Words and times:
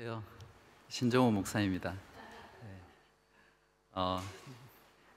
안녕하세요. 0.00 0.22
신정호 0.90 1.32
목사입니다. 1.32 1.90
네. 1.90 2.68
어, 3.94 4.22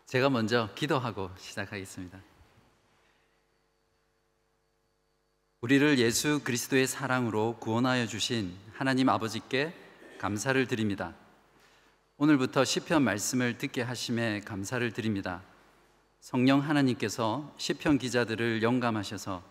제가 0.07 0.31
먼저 0.31 0.69
기도하고 0.73 1.29
시작하겠습니다. 1.37 2.19
우리를 5.61 5.99
예수 5.99 6.41
그리스도의 6.43 6.87
사랑으로 6.87 7.57
구원하여 7.59 8.07
주신 8.07 8.57
하나님 8.73 9.09
아버지께 9.09 9.71
감사를 10.17 10.65
드립니다. 10.65 11.13
오늘부터 12.17 12.65
시편 12.65 13.03
말씀을 13.03 13.59
듣게 13.59 13.83
하심에 13.83 14.39
감사를 14.39 14.91
드립니다. 14.93 15.43
성령 16.21 16.59
하나님께서 16.59 17.53
시편 17.57 17.99
기자들을 17.99 18.63
영감하셔서 18.63 19.43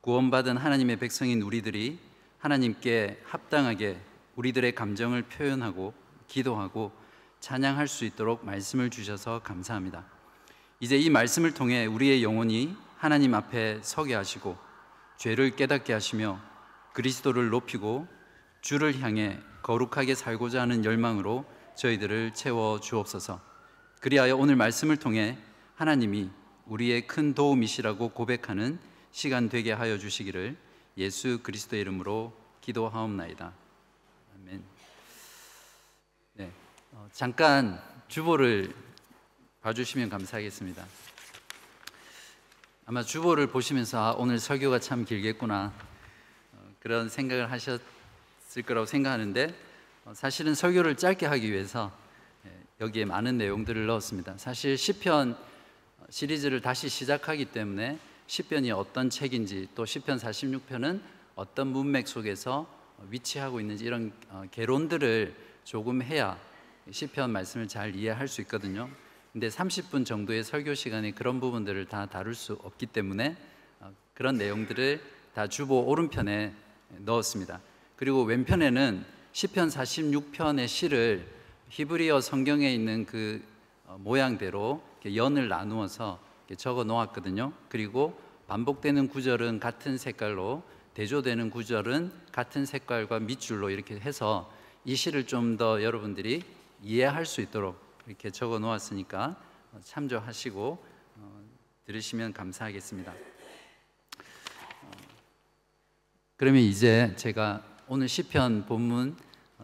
구원받은 0.00 0.56
하나님의 0.58 1.00
백성인 1.00 1.42
우리들이 1.42 1.98
하나님께 2.38 3.20
합당하게 3.24 3.98
우리들의 4.40 4.74
감정을 4.74 5.24
표현하고 5.24 5.92
기도하고 6.26 6.92
찬양할 7.40 7.88
수 7.88 8.06
있도록 8.06 8.44
말씀을 8.44 8.88
주셔서 8.88 9.40
감사합니다. 9.40 10.06
이제 10.80 10.96
이 10.96 11.10
말씀을 11.10 11.52
통해 11.52 11.84
우리의 11.84 12.22
영혼이 12.22 12.74
하나님 12.96 13.34
앞에 13.34 13.80
서게 13.82 14.14
하시고 14.14 14.56
죄를 15.18 15.56
깨닫게 15.56 15.92
하시며 15.92 16.40
그리스도를 16.94 17.50
높이고 17.50 18.08
주를 18.62 19.00
향해 19.00 19.38
거룩하게 19.62 20.14
살고자 20.14 20.62
하는 20.62 20.86
열망으로 20.86 21.44
저희들을 21.76 22.32
채워 22.32 22.80
주옵소서. 22.80 23.40
그리하여 24.00 24.36
오늘 24.36 24.56
말씀을 24.56 24.96
통해 24.96 25.36
하나님이 25.74 26.30
우리의 26.64 27.06
큰 27.06 27.34
도움이시라고 27.34 28.10
고백하는 28.10 28.78
시간 29.10 29.50
되게 29.50 29.72
하여 29.72 29.98
주시기를 29.98 30.56
예수 30.96 31.40
그리스도의 31.42 31.82
이름으로 31.82 32.32
기도하옵나이다. 32.62 33.52
아멘. 34.42 34.62
네, 36.34 36.50
어, 36.92 37.06
잠깐 37.12 37.78
주보를 38.08 38.74
봐주시면 39.60 40.08
감사하겠습니다. 40.08 40.82
아마 42.86 43.02
주보를 43.02 43.48
보시면서 43.48 43.98
아, 44.02 44.12
오늘 44.12 44.38
설교가 44.38 44.78
참 44.78 45.04
길겠구나 45.04 45.74
어, 46.54 46.72
그런 46.80 47.10
생각을 47.10 47.50
하셨을 47.50 48.62
거라고 48.66 48.86
생각하는데 48.86 49.54
어, 50.06 50.14
사실은 50.14 50.54
설교를 50.54 50.96
짧게 50.96 51.26
하기 51.26 51.52
위해서 51.52 51.92
예, 52.46 52.50
여기에 52.80 53.04
많은 53.04 53.36
내용들을 53.36 53.84
넣었습니다. 53.86 54.38
사실 54.38 54.78
시편 54.78 55.32
어, 55.98 56.04
시리즈를 56.08 56.62
다시 56.62 56.88
시작하기 56.88 57.46
때문에 57.46 57.98
시편이 58.26 58.70
어떤 58.70 59.10
책인지 59.10 59.68
또 59.74 59.84
시편 59.84 60.16
46편은 60.16 61.02
어떤 61.34 61.66
문맥 61.66 62.08
속에서 62.08 62.79
위치하고 63.08 63.60
있는지 63.60 63.84
이런 63.84 64.12
개론들을 64.50 65.34
조금 65.64 66.02
해야 66.02 66.38
시편 66.90 67.30
말씀을 67.30 67.68
잘 67.68 67.94
이해할 67.94 68.28
수 68.28 68.40
있거든요. 68.42 68.88
근데 69.32 69.48
30분 69.48 70.04
정도의 70.04 70.42
설교 70.42 70.74
시간에 70.74 71.12
그런 71.12 71.38
부분들을 71.38 71.86
다 71.86 72.06
다룰 72.06 72.34
수 72.34 72.58
없기 72.64 72.86
때문에 72.86 73.36
어, 73.78 73.92
그런 74.12 74.36
내용들을 74.36 75.00
다 75.34 75.46
주보 75.46 75.84
오른편에 75.86 76.52
넣었습니다. 76.98 77.60
그리고 77.94 78.24
왼편에는 78.24 79.04
시편 79.32 79.68
46편의 79.68 80.66
시를 80.66 81.24
히브리어 81.68 82.20
성경에 82.20 82.72
있는 82.74 83.06
그 83.06 83.40
어, 83.86 83.96
모양대로 84.00 84.82
연을 85.14 85.48
나누어서 85.48 86.20
적어 86.56 86.82
놓았거든요. 86.82 87.52
그리고 87.68 88.18
반복되는 88.48 89.06
구절은 89.06 89.60
같은 89.60 89.96
색깔로 89.96 90.64
대조되는 90.94 91.50
구절은 91.50 92.12
같은 92.32 92.66
색깔과 92.66 93.20
밑줄로 93.20 93.70
이렇게 93.70 93.98
해서 93.98 94.52
이 94.84 94.96
시를 94.96 95.26
좀 95.26 95.56
더 95.56 95.82
여러분들이 95.82 96.42
이해할 96.82 97.26
수 97.26 97.40
있도록 97.40 97.78
이렇게 98.06 98.30
적어 98.30 98.58
놓았으니까 98.58 99.36
어, 99.72 99.80
참조하시고 99.84 100.84
어, 101.16 101.42
들으시면 101.84 102.32
감사하겠습니다. 102.32 103.12
어, 103.12 104.90
그러면 106.36 106.62
이제 106.62 107.12
제가 107.16 107.62
오늘 107.86 108.08
시편 108.08 108.66
본문 108.66 109.16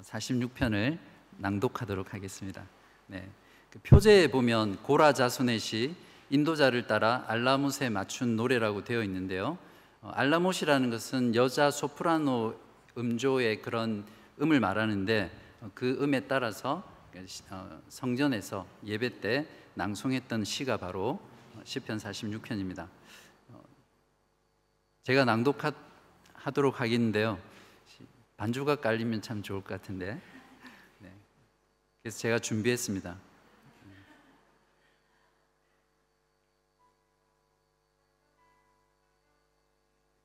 46편을 0.02 0.98
낭독하도록 1.38 2.12
하겠습니다. 2.12 2.66
네. 3.06 3.26
그 3.70 3.78
표제에 3.80 4.28
보면 4.30 4.82
고라 4.82 5.12
자손의 5.12 5.58
시 5.58 5.94
인도자를 6.30 6.86
따라 6.86 7.24
알라못에 7.28 7.88
맞춘 7.88 8.36
노래라고 8.36 8.84
되어 8.84 9.02
있는데요. 9.04 9.58
알라못이라는 10.02 10.90
것은 10.90 11.34
여자 11.34 11.70
소프라노 11.70 12.54
음조의 12.96 13.62
그런 13.62 14.06
음을 14.40 14.60
말하는데 14.60 15.30
그 15.74 15.98
음에 16.02 16.26
따라서 16.26 16.82
어, 17.50 17.82
성전에서 17.88 18.66
예배 18.84 19.20
때 19.20 19.46
낭송했던 19.74 20.44
시가 20.44 20.76
바로 20.76 21.20
시편 21.64 21.98
46편입니다. 21.98 22.88
어, 23.48 23.62
제가 25.02 25.24
낭독하도록 25.24 26.80
하겠는데요. 26.80 27.38
반주가 28.36 28.76
깔리면 28.76 29.22
참 29.22 29.42
좋을 29.42 29.62
것 29.62 29.80
같은데. 29.80 30.20
네. 30.98 31.10
그래서 32.02 32.18
제가 32.18 32.38
준비했습니다. 32.38 33.16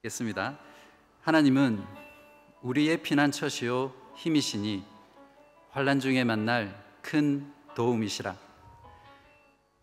겠습니다. 0.03 0.57
하나님은 1.21 1.83
우리의 2.63 3.03
피난처시요 3.03 3.93
힘이시니 4.15 4.83
환란 5.69 5.99
중에 5.99 6.23
만날 6.23 6.75
큰 7.03 7.53
도움이시라. 7.75 8.35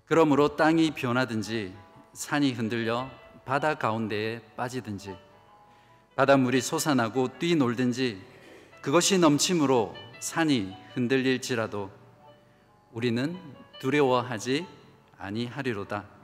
그러므로 0.06 0.56
땅이 0.56 0.90
변하든지 0.96 1.72
산이 2.14 2.52
흔들려 2.52 3.08
바다 3.44 3.76
가운데에 3.76 4.40
빠지든지 4.56 5.16
바닷물이 6.16 6.62
솟아나고 6.62 7.38
뛰놀든지 7.38 8.20
그것이 8.82 9.18
넘침으로 9.18 9.94
산이 10.18 10.74
흔들릴지라도 10.94 11.92
우리는 12.90 13.38
두려워하지 13.78 14.66
아니하리로다. 15.16 16.17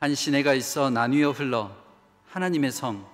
한 0.00 0.14
시내가 0.14 0.54
있어 0.54 0.90
나뉘어 0.90 1.32
흘러 1.32 1.72
하나님의 2.26 2.70
성, 2.70 3.04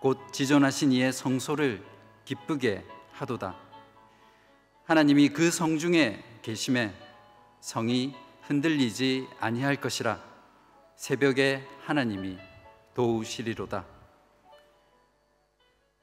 곧 0.00 0.18
지존하신 0.32 0.92
이의 0.92 1.12
성소를 1.12 1.84
기쁘게 2.24 2.82
하도다. 3.12 3.54
하나님이 4.84 5.28
그 5.28 5.50
성 5.50 5.78
중에 5.78 6.24
계심에 6.40 6.94
성이 7.60 8.14
흔들리지 8.42 9.28
아니할 9.38 9.76
것이라 9.76 10.18
새벽에 10.96 11.66
하나님이 11.84 12.38
도우시리로다. 12.94 13.84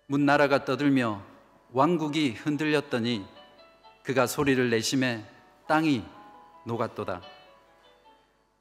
문나라가 0.05 0.65
떠들며 0.65 1.23
왕국이 1.71 2.31
흔들렸더니 2.33 3.25
그가 4.03 4.27
소리를 4.27 4.69
내심에 4.69 5.25
땅이 5.67 6.03
녹았도다. 6.67 7.23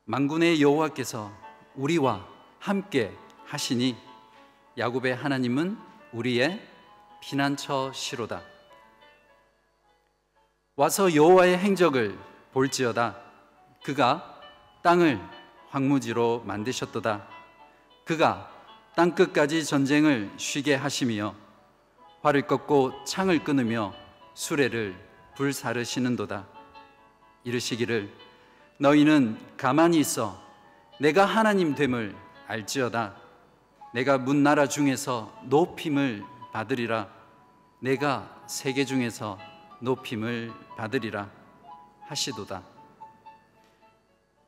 만군의 0.07 0.63
여호와께서 0.63 1.50
우리와 1.75 2.27
함께 2.59 3.17
하시니 3.47 3.97
야곱의 4.79 5.15
하나님은 5.15 5.79
우리의 6.13 6.61
피난처 7.21 7.93
시로다. 7.93 8.43
와서 10.77 11.15
여호와의 11.15 11.59
행적을 11.59 12.19
볼지어다. 12.53 13.17
그가 13.85 14.41
땅을 14.83 15.21
황무지로 15.69 16.43
만드셨도다. 16.47 17.29
그가 18.05 18.51
땅 18.97 19.15
끝까지 19.15 19.65
전쟁을 19.65 20.31
쉬게 20.37 20.75
하시며 20.75 21.35
활을 22.23 22.47
꺾고 22.47 23.05
창을 23.05 23.45
끊으며 23.45 23.95
수레를 24.35 24.97
불사르시는도다. 25.37 26.47
이르시기를 27.45 28.13
너희는 28.79 29.39
가만히 29.57 29.99
있어 30.01 30.50
내가 31.01 31.25
하나님 31.25 31.75
됨을 31.75 32.15
알지어다. 32.47 33.17
내가 33.93 34.19
문나라 34.19 34.69
중에서 34.69 35.33
높임을 35.45 36.25
받으리라 36.53 37.09
내가 37.81 38.45
세계 38.47 38.85
중에서 38.85 39.39
높임을 39.81 40.53
받으리라 40.77 41.31
하시도다 42.03 42.63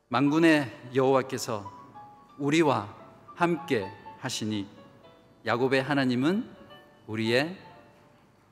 만군의 0.09 0.91
여호와께서 0.95 1.73
우리와 2.39 2.95
함께 3.35 3.91
하시니 4.21 4.69
야곱의 5.47 5.83
하나님은 5.83 6.49
우리의 7.07 7.57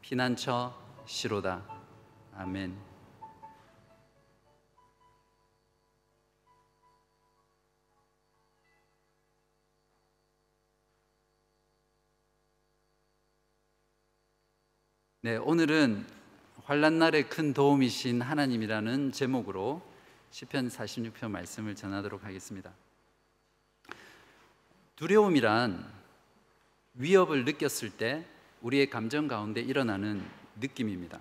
피난처 0.01 0.75
시로다 1.07 1.63
아멘. 2.37 2.90
네, 15.23 15.37
오늘은 15.37 16.07
환란 16.65 16.99
날에 16.99 17.25
큰 17.25 17.53
도움이신 17.53 18.23
하나님이라는 18.23 19.13
제목으로 19.13 19.83
시편 20.31 20.69
46편 20.69 21.31
말씀을 21.31 21.75
전하도록 21.75 22.25
하겠습니다. 22.25 22.73
두려움이란 24.97 25.87
위협을 26.95 27.45
느꼈을 27.45 27.91
때 27.91 28.25
우리의 28.63 28.89
감정 28.89 29.29
가운데 29.29 29.61
일어나는 29.61 30.27
느낌입니다. 30.59 31.21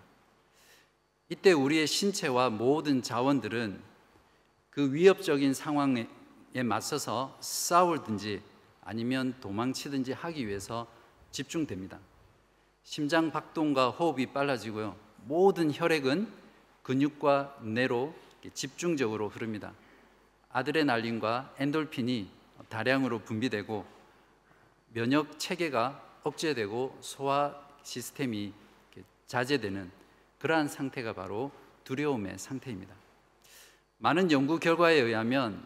이때 1.28 1.52
우리의 1.52 1.86
신체와 1.86 2.52
모든 2.52 3.04
자원들은 3.04 3.82
그 4.70 4.94
위협적인 4.94 5.54
상황에 5.54 6.08
맞서서 6.64 7.38
싸울든지 7.42 8.42
아니면 8.80 9.36
도망치든지 9.42 10.14
하기 10.14 10.48
위해서 10.48 10.88
집중됩니다. 11.32 12.00
심장 12.90 13.30
박동과 13.30 13.92
호흡이 13.92 14.34
빨라지고요. 14.34 14.96
모든 15.26 15.72
혈액은 15.72 16.28
근육과 16.82 17.60
뇌로 17.62 18.16
집중적으로 18.56 19.30
흐릅니다. 19.30 19.74
아드레날린과 20.50 21.54
엔돌핀이 21.60 22.28
다량으로 22.68 23.20
분비되고 23.20 23.86
면역 24.94 25.38
체계가 25.38 26.02
억제되고 26.24 26.98
소화 27.02 27.56
시스템이 27.84 28.54
자제되는 29.28 29.92
그러한 30.40 30.68
상태가 30.68 31.14
바로 31.14 31.52
두려움의 31.84 32.40
상태입니다. 32.40 32.96
많은 34.00 34.32
연구 34.32 34.58
결과에 34.58 34.96
의하면 34.96 35.64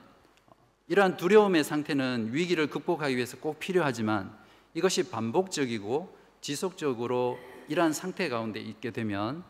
이러한 0.89 1.15
두려움의 1.15 1.63
상태는 1.63 2.33
위기를 2.33 2.67
극복하기 2.67 3.15
위해서 3.15 3.37
꼭 3.37 3.59
필요하지만 3.59 4.37
이것이 4.73 5.09
반복적이고 5.09 6.22
지속적으로 6.43 7.39
이러한 7.69 7.93
상태 7.93 8.27
가운데 8.27 8.59
있게 8.59 8.91
되면 8.91 9.45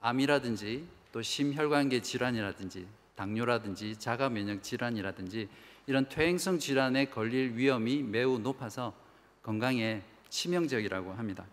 암이라든지 0.00 0.86
또 1.10 1.22
심혈관계 1.22 2.02
질환이라든지 2.02 2.86
당뇨라든지 3.16 3.96
자가 3.96 4.28
면역 4.28 4.62
질환이라든지 4.62 5.48
이런 5.86 6.06
퇴행성 6.10 6.58
질환에 6.58 7.06
걸릴 7.06 7.56
위험이 7.56 8.02
매우 8.02 8.38
높아서 8.38 8.94
건강에 9.42 10.02
치명적이라고 10.28 11.14
합니다. 11.14 11.46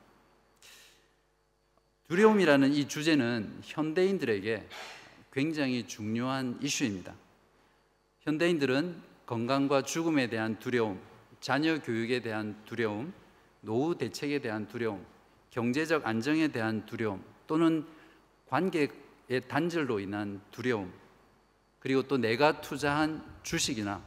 두려움이라는 2.10 2.74
이 2.74 2.86
주제는 2.86 3.62
현대인들에게 3.64 4.68
굉장히 5.32 5.88
중요한 5.88 6.60
이슈입니다. 6.62 7.16
현대인들은 8.22 9.02
건강과 9.26 9.84
죽음에 9.84 10.28
대한 10.28 10.60
두려움, 10.60 11.00
자녀 11.40 11.80
교육에 11.80 12.20
대한 12.22 12.62
두려움, 12.66 13.14
노후 13.68 13.98
대책에 13.98 14.40
대한 14.40 14.66
두려움, 14.70 15.06
경제적 15.50 16.08
안정에 16.08 16.48
대한 16.48 16.86
두려움 16.86 17.22
또는 17.48 17.86
관계의 18.48 19.42
단절로 19.50 20.00
인한 20.00 20.40
두려움, 20.52 20.94
그리고 21.80 22.02
또 22.04 22.18
내가 22.18 22.62
투자한 22.62 23.22
주식이나 23.44 24.02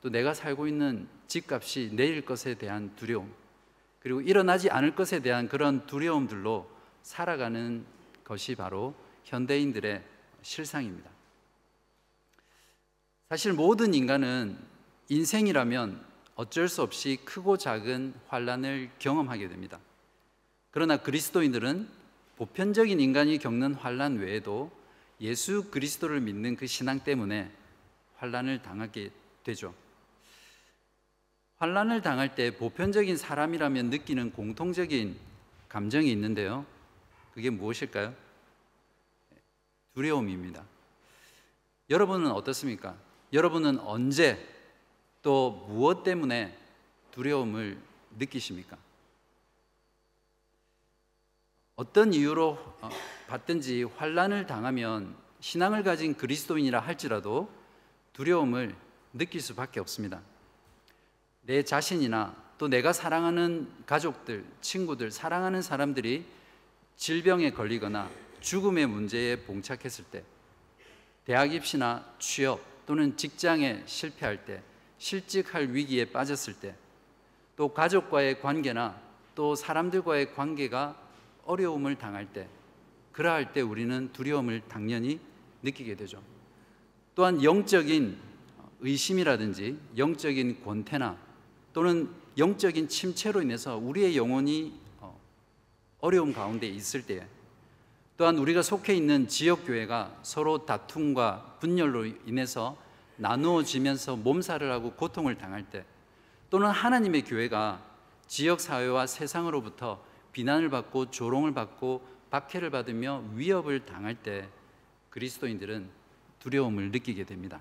또 0.00 0.08
내가 0.08 0.32
살고 0.32 0.66
있는 0.66 1.06
집값이 1.26 1.90
내일 1.92 2.24
것에 2.24 2.54
대한 2.54 2.96
두려움, 2.96 3.30
그리고 4.00 4.22
일어나지 4.22 4.70
않을 4.70 4.94
것에 4.94 5.20
대한 5.20 5.46
그런 5.46 5.84
두려움들로 5.86 6.70
살아가는 7.02 7.84
것이 8.24 8.54
바로 8.54 8.94
현대인들의 9.24 10.02
실상입니다. 10.40 11.10
사실 13.28 13.52
모든 13.52 13.92
인간은 13.92 14.58
인생이라면 15.10 16.11
어쩔 16.42 16.68
수 16.68 16.82
없이 16.82 17.18
크고 17.24 17.56
작은 17.56 18.14
환란을 18.26 18.90
경험하게 18.98 19.48
됩니다. 19.48 19.78
그러나 20.72 20.96
그리스도인들은 20.96 21.88
보편적인 22.36 22.98
인간이 22.98 23.38
겪는 23.38 23.74
환란 23.74 24.18
외에도 24.18 24.72
예수 25.20 25.70
그리스도를 25.70 26.20
믿는 26.20 26.56
그 26.56 26.66
신앙 26.66 26.98
때문에 26.98 27.48
환란을 28.16 28.60
당하게 28.60 29.10
되죠. 29.44 29.72
환란을 31.58 32.02
당할 32.02 32.34
때 32.34 32.56
보편적인 32.56 33.16
사람이라면 33.16 33.90
느끼는 33.90 34.32
공통적인 34.32 35.16
감정이 35.68 36.10
있는데요. 36.10 36.66
그게 37.34 37.50
무엇일까요? 37.50 38.12
두려움입니다. 39.94 40.64
여러분은 41.88 42.32
어떻습니까? 42.32 42.96
여러분은 43.32 43.78
언제 43.78 44.51
또 45.22 45.66
무엇 45.68 46.02
때문에 46.02 46.56
두려움을 47.12 47.78
느끼십니까? 48.18 48.76
어떤 51.76 52.12
이유로 52.12 52.58
어, 52.80 52.90
받든지 53.28 53.84
환란을 53.84 54.46
당하면 54.46 55.16
신앙을 55.40 55.82
가진 55.82 56.14
그리스도인이라 56.14 56.80
할지라도 56.80 57.50
두려움을 58.12 58.74
느낄 59.12 59.40
수밖에 59.40 59.80
없습니다. 59.80 60.20
내 61.42 61.62
자신이나 61.64 62.36
또 62.58 62.68
내가 62.68 62.92
사랑하는 62.92 63.68
가족들, 63.86 64.44
친구들, 64.60 65.10
사랑하는 65.10 65.62
사람들이 65.62 66.24
질병에 66.96 67.50
걸리거나 67.50 68.08
죽음의 68.40 68.86
문제에 68.86 69.36
봉착했을 69.44 70.04
때, 70.04 70.22
대학 71.24 71.52
입시나 71.52 72.04
취업 72.18 72.60
또는 72.86 73.16
직장에 73.16 73.82
실패할 73.86 74.44
때, 74.44 74.62
실직할 75.02 75.72
위기에 75.72 76.04
빠졌을 76.04 76.54
때, 76.54 76.76
또 77.56 77.74
가족과의 77.74 78.40
관계나 78.40 79.00
또 79.34 79.56
사람들과의 79.56 80.32
관계가 80.34 80.96
어려움을 81.44 81.96
당할 81.96 82.32
때, 82.32 82.48
그러할 83.10 83.52
때 83.52 83.60
우리는 83.60 84.10
두려움을 84.12 84.62
당연히 84.68 85.18
느끼게 85.62 85.96
되죠. 85.96 86.22
또한 87.16 87.42
영적인 87.42 88.16
의심이라든지 88.80 89.76
영적인 89.96 90.64
권태나 90.64 91.18
또는 91.72 92.08
영적인 92.38 92.88
침체로 92.88 93.42
인해서 93.42 93.76
우리의 93.76 94.16
영혼이 94.16 94.72
어, 95.00 95.20
어려움 95.98 96.32
가운데 96.32 96.66
있을 96.68 97.04
때 97.04 97.26
또한 98.16 98.38
우리가 98.38 98.62
속해 98.62 98.94
있는 98.94 99.28
지역 99.28 99.66
교회가 99.66 100.20
서로 100.22 100.64
다툼과 100.64 101.58
분열로 101.60 102.06
인해서 102.06 102.76
나누어지면서 103.16 104.16
몸살을 104.16 104.70
하고 104.70 104.92
고통을 104.92 105.36
당할 105.36 105.68
때 105.68 105.84
또는 106.50 106.70
하나님의 106.70 107.24
교회가 107.24 107.82
지역 108.26 108.60
사회와 108.60 109.06
세상으로부터 109.06 110.02
비난을 110.32 110.70
받고 110.70 111.10
조롱을 111.10 111.52
받고 111.52 112.06
박해를 112.30 112.70
받으며 112.70 113.22
위협을 113.34 113.84
당할 113.84 114.14
때 114.14 114.48
그리스도인들은 115.10 115.88
두려움을 116.40 116.90
느끼게 116.90 117.24
됩니다. 117.24 117.60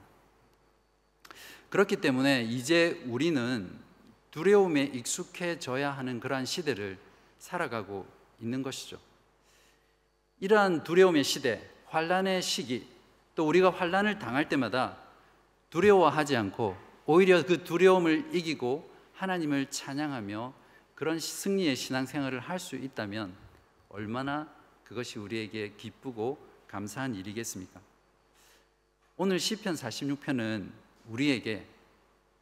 그렇기 1.70 1.98
때문에 1.98 2.44
이제 2.44 3.02
우리는 3.06 3.70
두려움에 4.32 4.84
익숙해져야 4.84 5.92
하는 5.92 6.20
그러한 6.20 6.46
시대를 6.46 6.98
살아가고 7.40 8.06
있는 8.40 8.64
것이죠. 8.64 8.98
이러한 10.40 10.84
두려움의 10.84 11.24
시대, 11.24 11.62
환란의 11.88 12.42
시기, 12.42 12.88
또 13.36 13.48
우리가 13.48 13.70
환란을 13.70 14.20
당할 14.20 14.50
때마다 14.50 14.98
두려워하지 15.72 16.36
않고 16.36 16.78
오히려 17.06 17.44
그 17.44 17.64
두려움을 17.64 18.36
이기고 18.36 18.90
하나님을 19.14 19.72
찬양하며 19.72 20.54
그런 20.94 21.20
승리의 21.20 21.76
신앙생활을 21.76 22.40
할 22.40 22.60
수 22.60 22.76
있다면 22.76 23.34
얼마나 23.90 24.48
그것이 24.84 25.18
우리에게 25.18 25.74
기쁘고 25.78 26.38
감사한 26.68 27.16
일이겠습니까? 27.16 27.82
오늘 29.18 29.40
시편 29.40 29.76
46편은 29.76 30.70
우리에게 31.08 31.66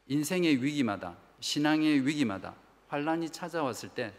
인생의 0.08 0.64
위기마다 0.64 1.16
신앙의 1.40 2.06
위기마다 2.06 2.56
환란이 2.88 3.30
찾아왔을 3.30 3.90
때 3.90 4.14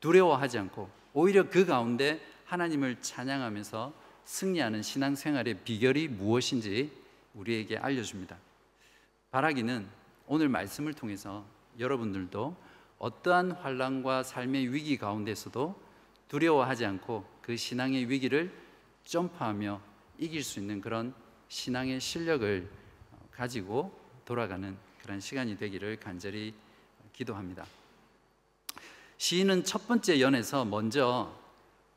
두려워하지 0.00 0.58
않고 0.58 0.88
오히려 1.12 1.48
그 1.50 1.66
가운데 1.66 2.20
하나님을 2.44 3.02
찬양하면서 3.02 3.92
승리하는 4.24 4.82
신앙생활의 4.82 5.62
비결이 5.64 6.08
무엇인지 6.08 6.92
우리에게 7.36 7.76
알려줍니다. 7.78 8.36
바라기는 9.30 9.86
오늘 10.26 10.48
말씀을 10.48 10.94
통해서 10.94 11.44
여러분들도 11.78 12.56
어떠한 12.98 13.52
환란과 13.52 14.22
삶의 14.22 14.72
위기 14.72 14.96
가운데서도 14.96 15.80
두려워하지 16.28 16.86
않고 16.86 17.24
그 17.42 17.56
신앙의 17.56 18.08
위기를 18.08 18.50
점프하며 19.04 19.80
이길 20.18 20.42
수 20.42 20.58
있는 20.58 20.80
그런 20.80 21.14
신앙의 21.48 22.00
실력을 22.00 22.68
가지고 23.30 23.96
돌아가는 24.24 24.76
그런 25.02 25.20
시간이 25.20 25.56
되기를 25.56 26.00
간절히 26.00 26.54
기도합니다. 27.12 27.64
시인은 29.18 29.64
첫 29.64 29.86
번째 29.86 30.20
연에서 30.20 30.64
먼저 30.64 31.32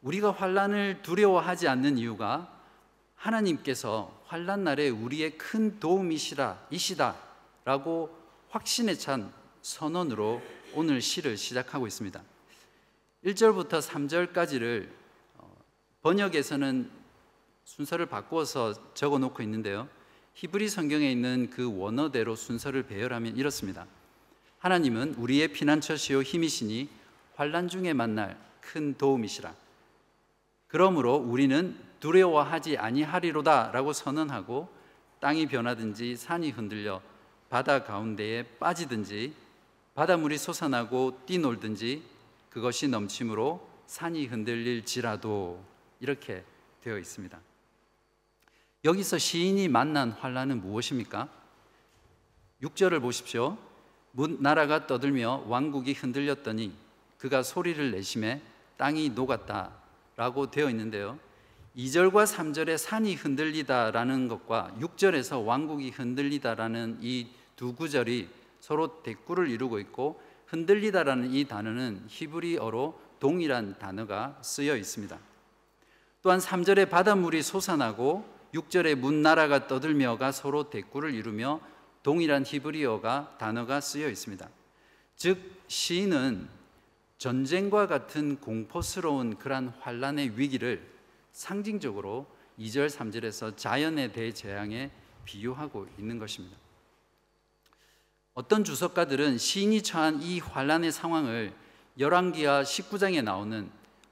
우리가 0.01 0.31
환란을 0.31 1.01
두려워하지 1.01 1.67
않는 1.67 1.97
이유가 1.97 2.53
하나님께서 3.15 4.18
환란 4.29 4.63
날에 4.63 4.89
우리의 4.89 5.39
큰 5.39 5.79
도움이시라 5.79 6.67
이시다라고 6.69 8.15
확신에 8.49 8.93
찬 8.93 9.33
선언으로 9.63 10.39
오늘 10.75 11.01
시를 11.01 11.35
시작하고 11.35 11.87
있습니다. 11.87 12.21
1절부터 13.25 13.81
3절까지를 13.81 14.87
어, 15.39 15.57
번역에서는 16.03 16.91
순서를 17.63 18.05
바꾸어서 18.05 18.93
적어 18.93 19.17
놓고 19.17 19.41
있는데요. 19.41 19.89
히브리 20.35 20.69
성경에 20.69 21.11
있는 21.11 21.49
그 21.49 21.75
원어대로 21.75 22.35
순서를 22.35 22.83
배열하면 22.83 23.35
이렇습니다. 23.35 23.87
하나님은 24.59 25.15
우리의 25.15 25.47
피난처시요 25.53 26.21
힘이시니 26.21 26.87
환란 27.35 27.67
중에 27.67 27.93
만날 27.93 28.37
큰 28.61 28.95
도움이시라. 28.95 29.55
그러므로 30.67 31.15
우리는 31.15 31.88
두려워하지 31.99 32.77
아니하리로다라고 32.77 33.93
선언하고 33.93 34.69
땅이 35.19 35.47
변하든지 35.47 36.15
산이 36.15 36.51
흔들려 36.51 37.01
바다 37.49 37.83
가운데에 37.83 38.43
빠지든지 38.59 39.33
바닷물이 39.95 40.37
솟아나고 40.37 41.25
뛰놀든지 41.25 42.03
그것이 42.49 42.87
넘침으로 42.87 43.67
산이 43.87 44.27
흔들릴지라도 44.27 45.63
이렇게 45.99 46.43
되어 46.81 46.97
있습니다. 46.97 47.39
여기서 48.85 49.17
시인이 49.17 49.67
만난 49.67 50.11
환란은 50.11 50.61
무엇입니까? 50.61 51.27
6절을 52.63 53.01
보십시오. 53.01 53.57
나라가 54.39 54.87
떠들며 54.87 55.45
왕국이 55.47 55.93
흔들렸더니 55.93 56.73
그가 57.17 57.43
소리를 57.43 57.91
내심에 57.91 58.41
땅이 58.77 59.09
녹았다라고 59.09 60.51
되어 60.51 60.69
있는데요. 60.69 61.19
2절과 61.79 62.25
3절에 62.25 62.77
산이 62.77 63.15
흔들리다라는 63.15 64.27
것과 64.27 64.75
6절에서 64.79 65.45
왕국이 65.45 65.89
흔들리다라는 65.89 66.99
이 67.01 67.39
두 67.59 67.75
구절이 67.75 68.29
서로 68.61 69.03
대꾸를 69.03 69.49
이루고 69.49 69.79
있고 69.79 70.21
흔들리다라는 70.45 71.33
이 71.33 71.43
단어는 71.43 72.05
히브리어로 72.07 72.97
동일한 73.19 73.77
단어가 73.77 74.37
쓰여 74.41 74.77
있습니다. 74.77 75.19
또한 76.21 76.39
3절에 76.39 76.89
바닷물이 76.89 77.43
솟아나고 77.43 78.23
6절에 78.53 78.95
문나라가 78.95 79.67
떠들며가 79.67 80.31
서로 80.31 80.69
대꾸를 80.69 81.13
이루며 81.13 81.59
동일한 82.01 82.45
히브리어가 82.45 83.35
단어가 83.37 83.81
쓰여 83.81 84.07
있습니다. 84.07 84.47
즉 85.17 85.37
시인은 85.67 86.47
전쟁과 87.17 87.87
같은 87.87 88.39
공포스러운 88.39 89.37
그러한 89.37 89.73
환란의 89.81 90.39
위기를 90.39 90.81
상징적으로 91.31 92.25
2절 92.59 92.89
3절에서 92.89 93.55
자연에 93.55 94.11
대재앙에 94.11 94.91
비유하고 95.25 95.87
있는 95.97 96.19
것입니다. 96.19 96.57
어떤 98.33 98.63
주석가들은 98.63 99.37
시인이 99.37 99.81
처한 99.81 100.21
이 100.21 100.39
환란의 100.39 100.91
상황을 100.91 101.53
열왕기하 101.97 102.63
19장에 102.63 103.23
나오는 103.23 103.69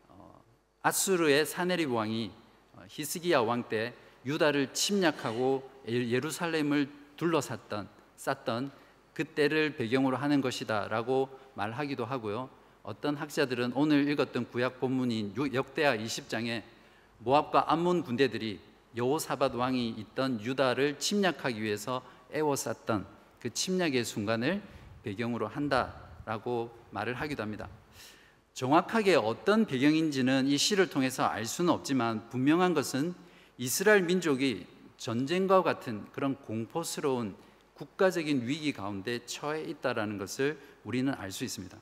어, 0.10 0.42
아수르의 0.82 1.46
사네립 1.46 1.92
왕이 1.92 2.32
어, 2.74 2.84
히스기야 2.88 3.40
왕 3.40 3.70
때 3.70 3.94
유다를 4.26 4.74
침략하고 4.74 5.70
예루살렘을 5.88 6.90
둘러쌌던 7.16 7.88
쌌던 8.18 8.72
그때를 9.14 9.76
배경으로 9.76 10.18
하는 10.18 10.42
것이다라고 10.42 11.30
말하기도 11.56 12.06
하고요. 12.06 12.50
어떤 12.84 13.16
학자들은 13.16 13.72
오늘 13.74 14.08
읽었던 14.10 14.50
구약 14.50 14.80
본문인 14.80 15.34
역대하 15.54 15.96
20장에 15.98 16.62
모압과 17.20 17.72
암몬 17.72 18.04
군대들이 18.04 18.60
여호사밧 18.96 19.56
왕이 19.56 19.90
있던 19.90 20.42
유다를 20.42 21.00
침략하기 21.00 21.62
위해서 21.62 22.02
애워쌌던 22.34 23.06
그 23.40 23.54
침략의 23.54 24.04
순간을 24.04 24.62
배경으로 25.04 25.48
한다라고 25.48 26.72
말을 26.92 27.14
하기도 27.14 27.44
합니다. 27.44 27.70
정확하게 28.54 29.16
어떤 29.16 29.66
배경인지는 29.66 30.48
이 30.48 30.58
시를 30.58 30.90
통해서 30.90 31.24
알 31.24 31.46
수는 31.46 31.72
없지만 31.72 32.28
분명한 32.30 32.74
것은 32.74 33.14
이스라엘 33.58 34.02
민족이 34.02 34.66
전쟁과 34.98 35.62
같은 35.62 36.06
그런 36.12 36.36
공포스러운 36.36 37.36
국가적인 37.76 38.48
위기 38.48 38.74
가운데 38.74 39.24
처해 39.26 39.62
있다라는 39.62 40.18
것을 40.18 40.60
우리는 40.84 41.14
알 41.14 41.32
수 41.32 41.44
있습니다. 41.44 41.78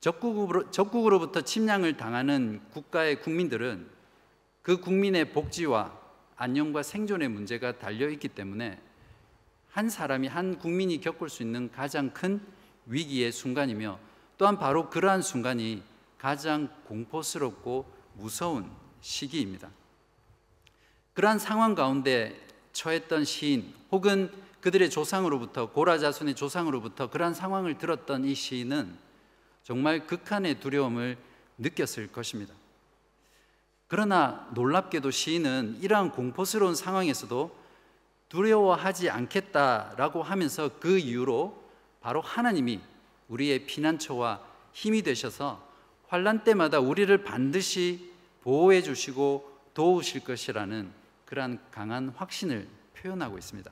적국으로, 0.00 0.70
적국으로부터 0.70 1.42
침략을 1.42 1.96
당하는 1.96 2.60
국가의 2.72 3.22
국민들은 3.22 3.93
그 4.64 4.78
국민의 4.78 5.30
복지와 5.30 5.92
안녕과 6.36 6.82
생존의 6.82 7.28
문제가 7.28 7.78
달려 7.78 8.08
있기 8.08 8.28
때문에 8.28 8.80
한 9.68 9.90
사람이 9.90 10.26
한 10.26 10.58
국민이 10.58 11.02
겪을 11.02 11.28
수 11.28 11.42
있는 11.42 11.70
가장 11.70 12.14
큰 12.14 12.40
위기의 12.86 13.30
순간이며 13.30 13.98
또한 14.38 14.58
바로 14.58 14.88
그러한 14.88 15.20
순간이 15.20 15.82
가장 16.16 16.70
공포스럽고 16.86 17.84
무서운 18.14 18.70
시기입니다. 19.02 19.68
그러한 21.12 21.38
상황 21.38 21.74
가운데 21.74 22.34
처했던 22.72 23.26
시인 23.26 23.74
혹은 23.92 24.32
그들의 24.62 24.88
조상으로부터 24.88 25.72
고라 25.72 25.98
자손의 25.98 26.36
조상으로부터 26.36 27.10
그러한 27.10 27.34
상황을 27.34 27.76
들었던 27.76 28.24
이 28.24 28.34
시인은 28.34 28.96
정말 29.62 30.06
극한의 30.06 30.58
두려움을 30.60 31.18
느꼈을 31.58 32.10
것입니다. 32.10 32.54
그러나 33.86 34.48
놀랍게도 34.54 35.10
시인은 35.10 35.78
이러한 35.80 36.10
공포스러운 36.10 36.74
상황에서도 36.74 37.64
두려워하지 38.28 39.10
않겠다라고 39.10 40.22
하면서 40.22 40.70
그 40.80 40.98
이유로 40.98 41.62
바로 42.00 42.20
하나님이 42.20 42.80
우리의 43.28 43.66
피난처와 43.66 44.40
힘이 44.72 45.02
되셔서 45.02 45.66
환란 46.08 46.44
때마다 46.44 46.80
우리를 46.80 47.16
반드시 47.24 48.12
보호해 48.42 48.82
주시고 48.82 49.52
도우실 49.74 50.24
것이라는 50.24 50.90
그러한 51.24 51.58
강한 51.70 52.10
확신을 52.10 52.68
표현하고 52.96 53.38
있습니다. 53.38 53.70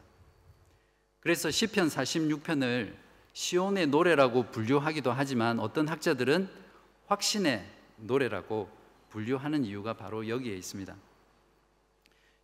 그래서 1.21 1.51
시편 1.51 1.89
46편을 1.89 2.95
시온의 3.33 3.87
노래라고 3.89 4.51
분류하기도 4.51 5.13
하지만 5.13 5.61
어떤 5.61 5.89
학자들은 5.89 6.49
확신의 7.07 7.65
노래라고 7.97 8.69
분류하는 9.13 9.65
이유가 9.67 9.93
바로 9.93 10.27
여기에 10.27 10.57
있습니다. 10.57 10.97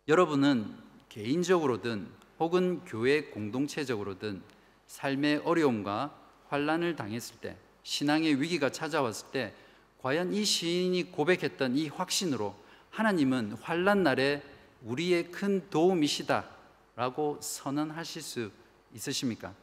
여러분은 0.07 0.77
개인적으로든 1.09 2.07
혹은 2.39 2.85
교회 2.85 3.23
공동체적으로든 3.23 4.43
삶의 4.85 5.37
어려움과 5.45 6.15
환란을 6.47 6.95
당했을 6.95 7.37
때 7.37 7.57
신앙의 7.81 8.39
위기가 8.39 8.71
찾아왔을 8.71 9.31
때 9.31 9.55
과연 10.01 10.31
이 10.31 10.45
시인이 10.45 11.11
고백했던 11.11 11.75
이 11.75 11.87
확신으로 11.87 12.55
하나님은 12.91 13.53
환란 13.53 14.03
날에 14.03 14.43
우리의 14.83 15.31
큰 15.31 15.67
도움이시다라고 15.71 17.39
선언하실 17.41 18.21
수 18.21 18.51
있으십니까? 18.93 19.53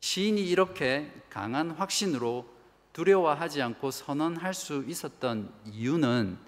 시인이 0.00 0.46
이렇게 0.46 1.10
강한 1.30 1.70
확신으로 1.70 2.53
두려워하지 2.94 3.60
않고 3.60 3.90
선언할 3.90 4.54
수 4.54 4.84
있었던 4.86 5.52
이유는 5.66 6.38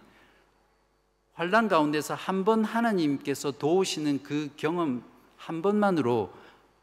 환란 1.35 1.69
가운데서 1.69 2.15
한 2.15 2.45
번 2.45 2.65
하나님께서 2.65 3.50
도우시는 3.53 4.23
그 4.23 4.49
경험 4.57 5.05
한 5.37 5.61
번만으로 5.61 6.33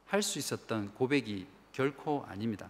할 0.06 0.22
수 0.22 0.38
있었던 0.38 0.94
고백이 0.94 1.48
결코 1.72 2.24
아닙니다. 2.28 2.70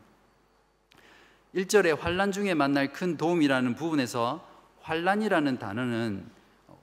1절에 1.53 1.99
환란 1.99 2.31
중에 2.31 2.53
만날 2.53 2.93
큰 2.93 3.17
도움이라는 3.17 3.75
부분에서 3.75 4.47
환란이라는 4.81 5.59
단어는 5.59 6.25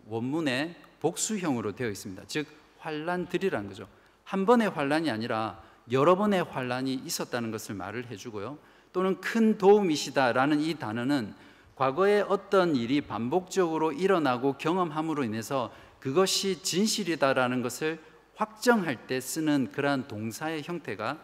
원문에 0.07 0.77
복수형으로 1.01 1.75
되어 1.75 1.89
있습니다. 1.89 2.25
즉 2.27 2.47
환란들이라는 2.79 3.69
거죠. 3.69 3.89
한 4.25 4.45
번의 4.45 4.69
환란이 4.69 5.11
아니라 5.11 5.63
여러 5.91 6.15
번의 6.15 6.45
환란이 6.45 6.93
있었다는 6.95 7.51
것을 7.51 7.75
말을 7.75 8.11
해주고요. 8.11 8.59
또는 8.93 9.21
큰 9.21 9.59
도움이시다라는 9.59 10.61
이 10.61 10.75
단어는 10.75 11.35
과거에 11.77 12.21
어떤 12.21 12.77
일이 12.77 13.01
반복적으로 13.01 13.93
일어나고 13.93 14.55
경험함으로 14.59 15.25
인해서 15.25 15.73
그것이 15.99 16.63
진실이다라는 16.63 17.63
것을 17.63 17.99
확정할 18.35 19.07
때 19.07 19.21
쓰는 19.21 19.71
그러한 19.73 20.09
동사의 20.09 20.63
형태가 20.63 21.19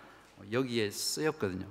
여기에 0.52 0.90
쓰였거든요. 0.90 1.66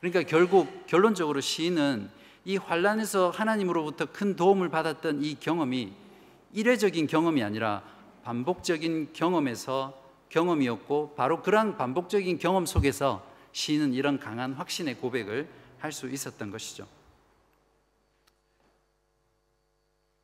그러니까 0.00 0.22
결국 0.22 0.86
결론적으로 0.86 1.40
시인은 1.40 2.08
이 2.44 2.56
환란에서 2.56 3.30
하나님으로부터 3.30 4.06
큰 4.06 4.36
도움을 4.36 4.68
받았던 4.68 5.22
이 5.22 5.34
경험이 5.38 5.92
이례적인 6.52 7.06
경험이 7.08 7.42
아니라 7.42 7.82
반복적인 8.22 9.12
경험에서 9.12 10.00
경험이었고 10.28 11.14
바로 11.16 11.42
그러한 11.42 11.76
반복적인 11.76 12.38
경험 12.38 12.66
속에서 12.66 13.27
시인은 13.58 13.92
이런 13.92 14.20
강한 14.20 14.52
확신의 14.52 14.98
고백을 14.98 15.48
할 15.80 15.90
수 15.90 16.08
있었던 16.08 16.50
것이죠. 16.52 16.86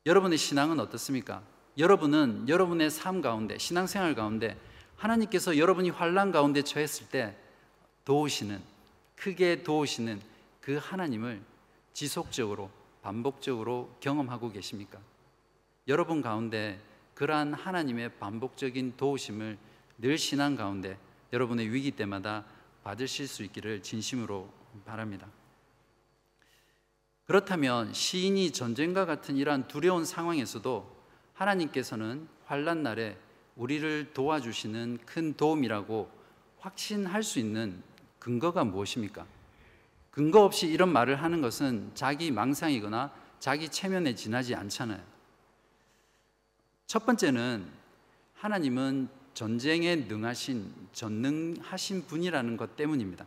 여러분의 0.05 0.37
신앙은 0.37 0.79
어떻습니까? 0.79 1.43
여러분은 1.77 2.47
여러분의 2.47 2.89
삶 2.89 3.21
가운데 3.21 3.57
신앙생활 3.57 4.15
가운데 4.15 4.57
하나님께서 4.95 5.57
여러분이 5.57 5.89
환란 5.89 6.31
가운데 6.31 6.61
처했을 6.61 7.09
때 7.09 7.35
도우시는 8.05 8.61
크게 9.17 9.63
도우시는 9.63 10.21
그 10.61 10.77
하나님을 10.81 11.41
지속적으로 11.91 12.69
반복적으로 13.01 13.93
경험하고 13.99 14.51
계십니까? 14.51 14.99
여러분 15.89 16.21
가운데 16.21 16.79
그러한 17.15 17.53
하나님의 17.53 18.17
반복적인 18.17 18.95
도우심을 18.95 19.57
늘 19.97 20.17
신앙 20.17 20.55
가운데 20.55 20.97
여러분의 21.33 21.73
위기 21.73 21.91
때마다 21.91 22.45
받으실 22.85 23.27
수 23.27 23.43
있기를 23.43 23.81
진심으로 23.81 24.47
바랍니다. 24.85 25.27
그렇다면 27.25 27.91
시인이 27.91 28.51
전쟁과 28.51 29.05
같은 29.07 29.37
이러한 29.37 29.67
두려운 29.67 30.05
상황에서도 30.05 30.95
하나님께서는 31.33 32.27
환란 32.45 32.83
날에 32.83 33.17
우리를 33.55 34.13
도와주시는 34.13 34.99
큰 35.03 35.33
도움이라고 35.33 36.11
확신할 36.59 37.23
수 37.23 37.39
있는 37.39 37.81
근거가 38.19 38.63
무엇입니까? 38.63 39.25
근거 40.11 40.43
없이 40.43 40.67
이런 40.67 40.93
말을 40.93 41.23
하는 41.23 41.41
것은 41.41 41.89
자기 41.95 42.29
망상이거나 42.29 43.11
자기 43.39 43.67
체면에 43.67 44.13
지나지 44.13 44.53
않잖아요. 44.53 45.01
첫 46.85 47.03
번째는 47.03 47.67
하나님은 48.35 49.09
전쟁에 49.35 49.97
능하신 49.97 50.73
전능하신 50.93 52.07
분이라는 52.07 52.57
것 52.57 52.75
때문입니다. 52.75 53.25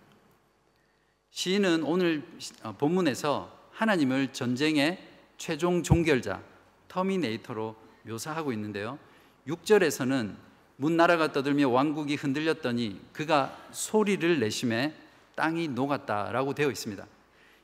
시인은 1.31 1.85
오늘 1.85 2.25
어, 2.63 2.75
본문에서 2.77 3.69
하나님을 3.73 4.33
전쟁의 4.33 4.99
최종 5.37 5.83
종결자 5.83 6.43
terminator로 6.89 7.77
묘사하고 8.05 8.53
있는데요. 8.55 8.99
6절에서는 9.47 10.35
뭇 10.77 10.97
나라가 10.97 11.31
떠들며 11.31 11.69
왕국이 11.69 12.15
흔들렸더니 12.17 13.01
그가 13.13 13.57
소리를 13.71 14.41
내시매 14.41 14.95
땅이 15.35 15.69
녹았다라고 15.69 16.55
되어 16.55 16.71
있습니다. 16.71 17.07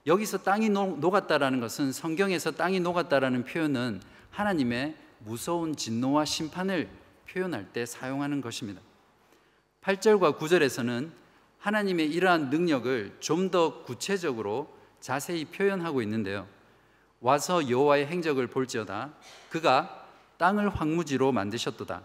여기서 0.07 0.43
땅이 0.43 0.69
녹았다라는 0.69 1.61
것은 1.61 1.93
성경에서 1.93 2.51
땅이 2.51 2.81
녹았다라는 2.81 3.45
표현은 3.45 4.03
하나님의 4.31 4.97
무서운 5.21 5.75
진노와 5.75 6.27
심판을 6.27 6.91
표현할 7.29 7.73
때 7.73 7.87
사용하는 7.87 8.41
것입니다. 8.41 8.81
8절과 9.83 10.39
9절에서는 10.39 11.11
하나님의 11.59 12.11
이러한 12.11 12.51
능력을 12.51 13.17
좀 13.21 13.51
더 13.51 13.83
구체적으로 13.85 14.75
자세히 15.01 15.45
표현하고 15.45 16.03
있는데요. 16.03 16.47
와서 17.21 17.71
여호와의 17.71 18.07
행적을 18.07 18.47
볼지어다 18.49 19.15
그가 19.49 20.07
땅을 20.37 20.69
황무지로 20.69 21.33
만드셨도다 21.33 22.03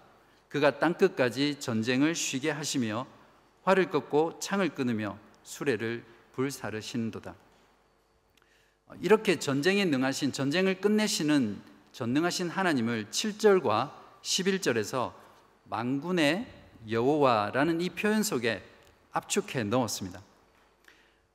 그가 0.47 0.79
땅 0.79 0.93
끝까지 0.93 1.59
전쟁을 1.59 2.15
쉬게 2.15 2.51
하시며 2.51 3.05
활을 3.63 3.89
꺾고 3.89 4.39
창을 4.39 4.69
끊으며 4.69 5.17
수레를 5.43 6.05
불사르시는도다 6.33 7.35
이렇게 9.01 9.39
전쟁에 9.39 9.83
능하신 9.85 10.31
전쟁을 10.31 10.79
끝내시는 10.79 11.61
전능하신 11.91 12.49
하나님을 12.49 13.07
7절과 13.11 13.98
11절에서 14.21 15.13
만군의 15.65 16.47
여호와라는 16.89 17.81
이 17.81 17.89
표현 17.89 18.23
속에 18.23 18.63
압축해 19.11 19.63
넣었습니다. 19.63 20.21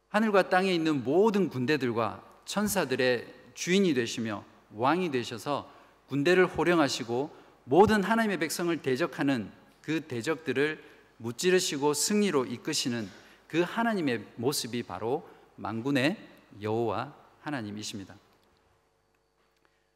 하늘과 0.08 0.48
땅에 0.48 0.72
있는 0.72 1.02
모든 1.04 1.48
군대들과 1.48 2.22
천사들의 2.44 3.26
주인이 3.54 3.94
되시며 3.94 4.44
왕이 4.74 5.10
되셔서 5.10 5.70
군대를 6.08 6.46
호령하시고 6.46 7.34
모든 7.64 8.02
하나님의 8.02 8.38
백성을 8.38 8.76
대적하는 8.82 9.50
그 9.80 10.02
대적들을 10.02 10.82
무찌르시고 11.16 11.94
승리로 11.94 12.46
이끄시는 12.46 13.08
그 13.48 13.60
하나님의 13.62 14.24
모습이 14.36 14.82
바로 14.82 15.28
만군의 15.56 16.16
여호와 16.60 17.14
하나님이십니다. 17.40 18.14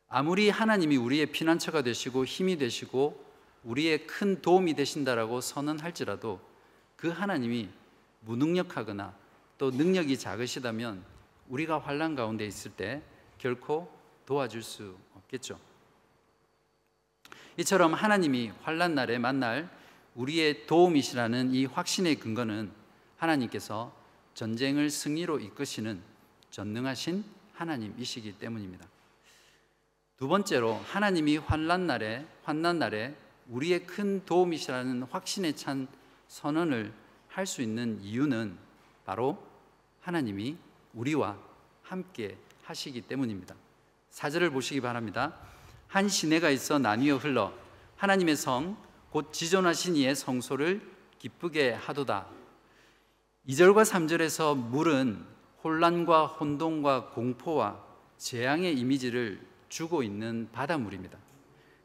아무리 0.09 0.49
하나님이 0.49 0.97
우리의 0.97 1.27
피난처가 1.27 1.83
되시고 1.83 2.25
힘이 2.25 2.57
되시고 2.57 3.25
우리의 3.65 4.07
큰 4.07 4.41
도움이 4.41 4.75
되신다라고 4.75 5.41
선언할지라도 5.41 6.41
그 6.97 7.09
하나님이 7.09 7.69
무능력하거나 8.21 9.15
또 9.59 9.71
능력이 9.71 10.19
작으시다면 10.19 11.05
우리가 11.49 11.79
환란 11.79 12.15
가운데 12.15 12.47
있을 12.47 12.71
때 12.71 13.03
결코 13.37 13.93
도와줄 14.25 14.63
수 14.63 14.97
없겠죠. 15.15 15.59
이처럼 17.59 17.93
하나님이 17.93 18.53
환란 18.63 18.95
날에 18.95 19.19
만날 19.19 19.69
우리의 20.15 20.67
도움이시라는 20.67 21.53
이 21.53 21.67
확신의 21.67 22.17
근거는 22.17 22.71
하나님께서 23.17 23.95
전쟁을 24.35 24.91
승리로 24.91 25.41
이끄시는 25.41 26.01
전능하신 26.51 27.25
하나님이시기 27.55 28.39
때문입니다. 28.39 28.87
두 30.19 30.27
번째로 30.29 30.75
하나님이 30.85 31.37
환난 31.39 31.87
날에 31.87 32.27
환난 32.43 32.79
날에 32.79 33.15
우리의 33.49 33.87
큰 33.87 34.25
도움이시라는 34.25 35.05
확신에 35.05 35.53
찬 35.53 35.87
선언을 36.27 36.93
할 37.29 37.47
수 37.47 37.63
있는 37.63 38.01
이유는 38.03 38.57
바로 39.05 39.41
하나님이 40.01 40.57
우리와 40.93 41.39
함께 41.83 42.37
하시기 42.65 43.03
때문입니다. 43.03 43.55
사절을 44.11 44.51
보시기 44.51 44.81
바랍니다. 44.81 45.35
한 45.87 46.09
시내가 46.09 46.51
있어 46.51 46.79
나뉘어 46.79 47.17
흘러 47.17 47.53
하나님의 47.97 48.37
성 48.37 48.77
곧 49.11 49.33
지존하신 49.33 49.97
이의 49.97 50.15
성소를 50.15 50.83
기쁘게 51.19 51.73
하도다. 51.73 52.27
2절과 53.49 53.85
3절에서 53.85 54.57
물은 54.57 55.25
혼란과 55.65 56.27
혼동과 56.27 57.11
공포와 57.11 57.83
재앙의 58.19 58.79
이미지를 58.79 59.41
주고 59.69 60.03
있는 60.03 60.49
바닷물입니다. 60.53 61.19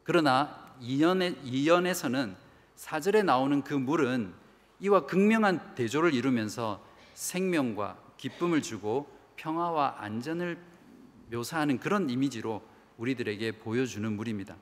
그러나 0.02 0.74
이연에, 0.80 1.36
이연에 1.44 1.94
서는 1.94 2.36
사절에 2.76 3.22
나오는 3.22 3.62
그 3.62 3.74
물은 3.74 4.32
이와 4.80 5.06
극명한 5.06 5.74
대조를 5.74 6.14
이루면서 6.14 6.84
생명과 7.14 7.96
기쁨을 8.16 8.62
주고 8.62 9.08
평화와 9.36 9.96
안전을 9.98 10.58
묘사하는 11.30 11.78
그런 11.78 12.10
이미지로 12.10 12.62
우리들에게 12.98 13.58
보여주는 13.58 14.12
물입니다. 14.12 14.56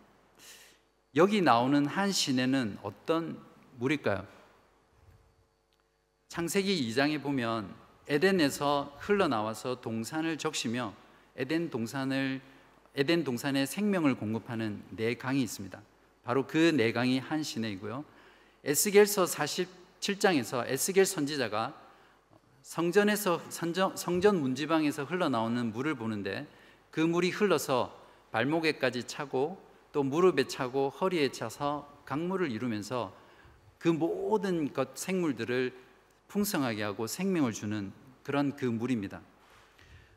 여기 1.17 1.43
나오는 1.43 1.85
한 1.87 2.13
시내는 2.13 2.79
어떤 2.83 3.39
물일까요? 3.79 4.27
창세기 6.29 6.89
2장에 6.89 7.23
보면 7.23 7.75
에덴에서 8.09 8.97
흘러나와서 8.99 9.81
동산을 9.81 10.39
적시며 10.39 10.95
에덴 11.37 11.71
동산을 11.71 12.41
에덴 12.95 13.25
동산에 13.25 13.65
생명을 13.67 14.15
공급하는 14.17 14.83
네 14.91 15.15
강이 15.15 15.43
있습니다. 15.43 15.81
바로 16.25 16.47
그 16.47 16.73
네 16.75 16.93
강이 16.93 17.19
한 17.19 17.43
시내이고요. 17.43 18.05
에스겔서 18.65 19.25
47장에서 19.25 20.65
에스겔 20.67 21.07
선지자가 21.07 21.75
성전에서 22.63 23.41
성전, 23.49 23.97
성전 23.97 24.41
문지방에서 24.41 25.05
흘러나오는 25.05 25.73
물을 25.73 25.95
보는데 25.95 26.47
그 26.91 27.01
물이 27.01 27.31
흘러서 27.31 27.99
발목에까지 28.31 29.05
차고 29.05 29.61
또 29.93 30.03
무릎에 30.03 30.47
차고 30.47 30.91
허리에 30.91 31.33
차서 31.33 32.03
강물을 32.05 32.51
이루면서 32.51 33.15
그 33.79 33.89
모든 33.89 34.73
것 34.73 34.97
생물들을 34.97 35.75
풍성하게 36.29 36.83
하고 36.83 37.07
생명을 37.07 37.53
주는 37.53 37.93
그런 38.23 38.55
그 38.55 38.65
물입니다. 38.65 39.21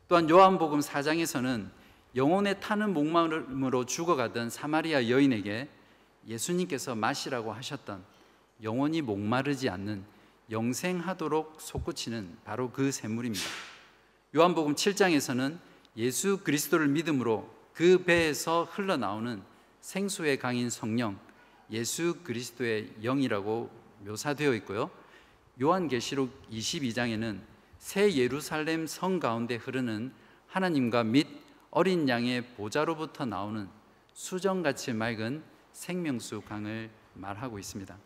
또한 0.08 0.30
요한복음 0.30 0.80
4장에서는 0.80 1.68
영혼에 2.16 2.54
타는 2.54 2.94
목마름으로 2.94 3.84
죽어가던 3.84 4.48
사마리아 4.48 5.10
여인에게 5.10 5.68
예수님께서 6.26 6.94
마시라고 6.94 7.52
하셨던 7.52 8.02
영혼이 8.62 9.02
목마르지 9.02 9.68
않는 9.68 10.02
영생하도록 10.50 11.60
솟구치는 11.60 12.38
바로 12.44 12.70
그 12.70 12.90
샘물입니다. 12.90 13.44
요한복음 14.34 14.74
7장에서는 14.76 15.58
예수 15.98 16.38
그리스도를 16.42 16.88
믿음으로 16.88 17.54
그 17.74 18.02
배에서 18.04 18.64
흘러나오는 18.64 19.42
생수의 19.82 20.38
강인 20.38 20.70
성령, 20.70 21.18
예수 21.70 22.20
그리스도의 22.24 22.94
영이라고 23.02 23.70
묘사되어 24.06 24.54
있고요. 24.54 24.90
요한계시록 25.60 26.30
22장에는 26.50 27.40
새 27.78 28.14
예루살렘 28.14 28.86
성 28.86 29.20
가운데 29.20 29.56
흐르는 29.56 30.12
하나님과 30.46 31.04
및 31.04 31.45
어린 31.76 32.08
양의 32.08 32.54
보좌로부터 32.54 33.26
나오는 33.26 33.68
수정같이 34.14 34.94
맑은 34.94 35.44
생명수 35.72 36.40
강을 36.40 36.88
말하고 37.12 37.58
있습니다. 37.58 37.98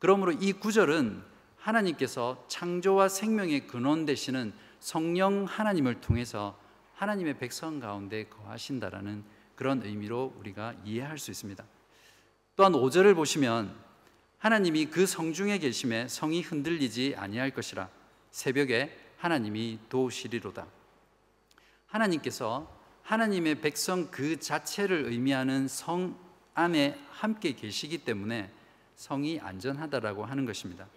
그러므로 0.00 0.32
이 0.32 0.52
구절은 0.52 1.22
하나님께서 1.56 2.44
창조와 2.48 3.08
생명의 3.08 3.68
근원 3.68 4.06
되시는 4.06 4.52
성령 4.80 5.44
하나님을 5.44 6.00
통해서 6.00 6.58
하나님의 6.94 7.38
백성 7.38 7.78
가운데 7.78 8.24
거하신다라는 8.24 9.22
그런 9.54 9.84
의미로 9.84 10.34
우리가 10.40 10.74
이해할 10.84 11.16
수 11.18 11.30
있습니다. 11.30 11.64
또한 12.56 12.72
5절을 12.72 13.14
보시면 13.14 13.72
하나님이 14.38 14.86
그 14.86 15.06
성중에 15.06 15.58
계심에 15.58 16.08
성이 16.08 16.42
흔들리지 16.42 17.14
아니할 17.16 17.52
것이라 17.52 17.88
새벽에 18.32 18.98
하나님이 19.18 19.78
도우시리로다. 19.88 20.66
하나님께서 21.86 22.75
하나님의 23.06 23.60
백성 23.60 24.10
그 24.10 24.40
자체를 24.40 25.04
의미하는 25.04 25.68
성 25.68 26.18
안에 26.54 26.98
함께 27.10 27.52
계시기 27.52 27.98
때문에 27.98 28.50
성이 28.96 29.38
안전하다라고 29.38 30.24
하는 30.24 30.44
것입니다. 30.44 30.88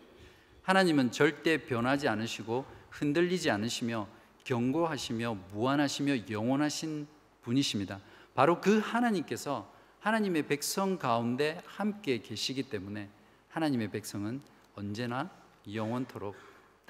하나님은 0.63 1.11
절대 1.11 1.63
변하지 1.63 2.07
않으시고 2.07 2.65
흔들리지 2.89 3.51
않으시며 3.51 4.07
경고하시며 4.43 5.37
무한하시며 5.53 6.31
영원하신 6.31 7.05
분이십니다. 7.43 7.99
바로 8.33 8.59
그 8.59 8.79
하나님께서 8.79 9.71
하나님의 9.99 10.47
백성 10.47 10.97
가운데 10.97 11.61
함께 11.67 12.23
계시기 12.23 12.71
때문에 12.71 13.07
하나님의 13.49 13.91
백성은 13.91 14.41
언제나 14.73 15.29
영원토록 15.71 16.35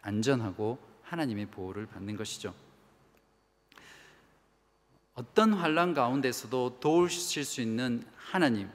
안전하고 0.02 0.80
하나님의 1.04 1.48
보호를 1.48 1.88
받는 1.88 2.16
것이죠. 2.16 2.54
어떤 5.20 5.52
환란 5.52 5.94
가운데서도 5.94 6.78
도우실 6.80 7.44
수 7.44 7.60
있는 7.60 8.06
하나님, 8.16 8.70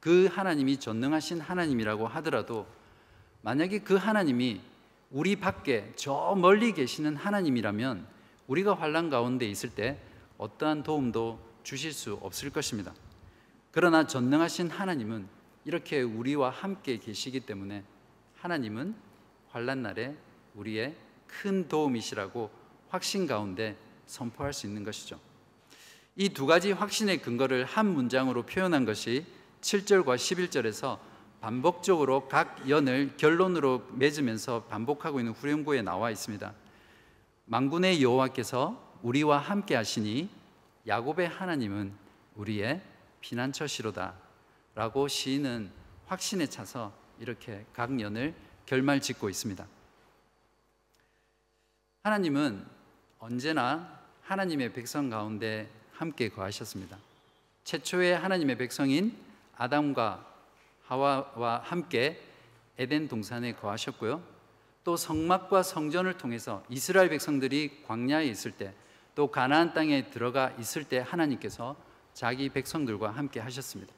그 0.00 0.26
하나님이 0.26 0.78
전능하신 0.78 1.40
하나님이라고 1.40 2.08
하더라도 2.08 2.66
만약에 3.42 3.78
그 3.78 3.94
하나님이 3.94 4.60
우리 5.12 5.36
밖에 5.36 5.92
저 5.94 6.34
멀리 6.36 6.72
계시는 6.72 7.14
하나님이라면 7.14 8.08
우리가 8.48 8.74
환란 8.74 9.08
가운데 9.08 9.46
있을 9.46 9.70
때 9.70 10.00
어떠한 10.36 10.82
도움도 10.82 11.38
주실 11.62 11.92
수 11.92 12.14
없을 12.14 12.50
것입니다. 12.50 12.92
그러나 13.70 14.04
전능하신 14.04 14.70
하나님은 14.70 15.28
이렇게 15.64 16.02
우리와 16.02 16.50
함께 16.50 16.98
계시기 16.98 17.38
때문에 17.38 17.84
하나님은 18.34 18.96
환란 19.50 19.82
날에 19.82 20.16
우리의 20.56 20.96
큰 21.28 21.68
도움이시라고 21.68 22.50
확신 22.88 23.28
가운데 23.28 23.76
선포할 24.06 24.52
수 24.52 24.66
있는 24.66 24.82
것이죠. 24.82 25.20
이 26.16 26.28
두 26.28 26.46
가지 26.46 26.70
확신의 26.70 27.22
근거를 27.22 27.64
한 27.64 27.86
문장으로 27.86 28.44
표현한 28.44 28.84
것이 28.84 29.26
7절과 29.62 30.14
11절에서 30.14 30.98
반복적으로 31.40 32.28
각 32.28 32.68
연을 32.68 33.16
결론으로 33.16 33.88
맺으면서 33.94 34.64
반복하고 34.64 35.18
있는 35.18 35.32
후렴구에 35.32 35.82
나와 35.82 36.10
있습니다. 36.12 36.54
만군의 37.46 38.00
여호와께서 38.02 38.98
우리와 39.02 39.38
함께 39.38 39.74
하시니 39.74 40.30
야곱의 40.86 41.28
하나님은 41.28 41.92
우리의 42.36 42.80
피난처시로다라고 43.20 45.08
시인은 45.08 45.70
확신에 46.06 46.46
차서 46.46 46.92
이렇게 47.18 47.66
각 47.74 48.00
연을 48.00 48.34
결말 48.66 49.00
짓고 49.00 49.28
있습니다. 49.28 49.66
하나님은 52.04 52.64
언제나 53.18 54.00
하나님의 54.22 54.72
백성 54.72 55.10
가운데 55.10 55.68
함께 55.94 56.28
거하셨습니다. 56.28 56.98
최초의 57.64 58.18
하나님의 58.18 58.58
백성인 58.58 59.16
아담과 59.56 60.26
하와와 60.86 61.62
함께 61.64 62.20
에덴 62.78 63.08
동산에 63.08 63.54
거하셨고요. 63.54 64.22
또 64.82 64.96
성막과 64.96 65.62
성전을 65.62 66.18
통해서 66.18 66.62
이스라엘 66.68 67.08
백성들이 67.08 67.84
광야에 67.86 68.26
있을 68.26 68.52
때, 68.52 68.74
또 69.14 69.30
가나안 69.30 69.72
땅에 69.72 70.10
들어가 70.10 70.50
있을 70.58 70.84
때 70.84 70.98
하나님께서 70.98 71.76
자기 72.12 72.48
백성들과 72.48 73.10
함께 73.10 73.40
하셨습니다. 73.40 73.92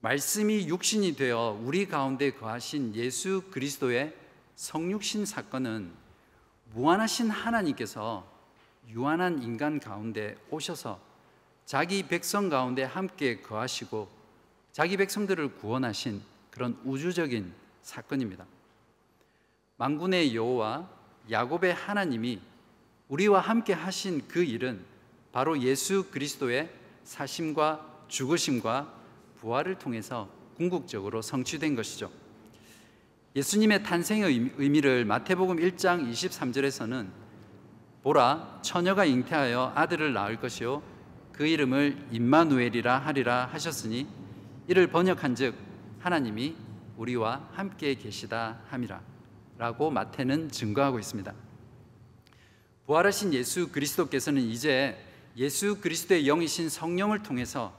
말씀이 0.00 0.68
육신이 0.68 1.16
되어 1.16 1.58
우리 1.62 1.86
가운데 1.86 2.30
거하신 2.30 2.94
예수 2.94 3.42
그리스도의 3.50 4.14
성육신 4.54 5.26
사건은 5.26 5.92
무한하신 6.72 7.30
하나님께서 7.30 8.33
유한한 8.88 9.42
인간 9.42 9.80
가운데 9.80 10.36
오셔서 10.50 11.00
자기 11.64 12.02
백성 12.02 12.48
가운데 12.48 12.82
함께 12.82 13.40
거하시고 13.40 14.08
자기 14.72 14.96
백성들을 14.96 15.56
구원하신 15.56 16.20
그런 16.50 16.78
우주적인 16.84 17.52
사건입니다. 17.82 18.44
만군의 19.76 20.34
여호와 20.36 20.88
야곱의 21.30 21.74
하나님이 21.74 22.40
우리와 23.08 23.40
함께 23.40 23.72
하신 23.72 24.28
그 24.28 24.42
일은 24.42 24.84
바로 25.32 25.60
예수 25.60 26.10
그리스도의 26.10 26.70
사심과 27.04 28.04
죽으심과 28.08 28.92
부활을 29.40 29.78
통해서 29.78 30.28
궁극적으로 30.56 31.22
성취된 31.22 31.74
것이죠. 31.74 32.10
예수님의 33.36 33.82
탄생의 33.82 34.52
의미를 34.58 35.04
마태복음 35.04 35.56
1장 35.56 36.08
23절에서는 36.10 37.23
보라 38.04 38.60
처녀가 38.60 39.06
잉태하여 39.06 39.72
아들을 39.74 40.12
낳을 40.12 40.36
것이요 40.36 40.82
그 41.32 41.46
이름을 41.46 42.08
임마누엘이라 42.12 42.98
하리라 42.98 43.46
하셨으니 43.46 44.06
이를 44.68 44.88
번역한즉 44.88 45.54
하나님이 46.00 46.54
우리와 46.98 47.48
함께 47.52 47.94
계시다 47.94 48.60
함이라 48.68 49.00
라고 49.56 49.90
마태는 49.90 50.50
증거하고 50.50 50.98
있습니다. 50.98 51.32
부활하신 52.84 53.32
예수 53.32 53.72
그리스도께서는 53.72 54.42
이제 54.42 55.02
예수 55.38 55.80
그리스도의 55.80 56.26
영이신 56.26 56.68
성령을 56.68 57.22
통해서 57.22 57.72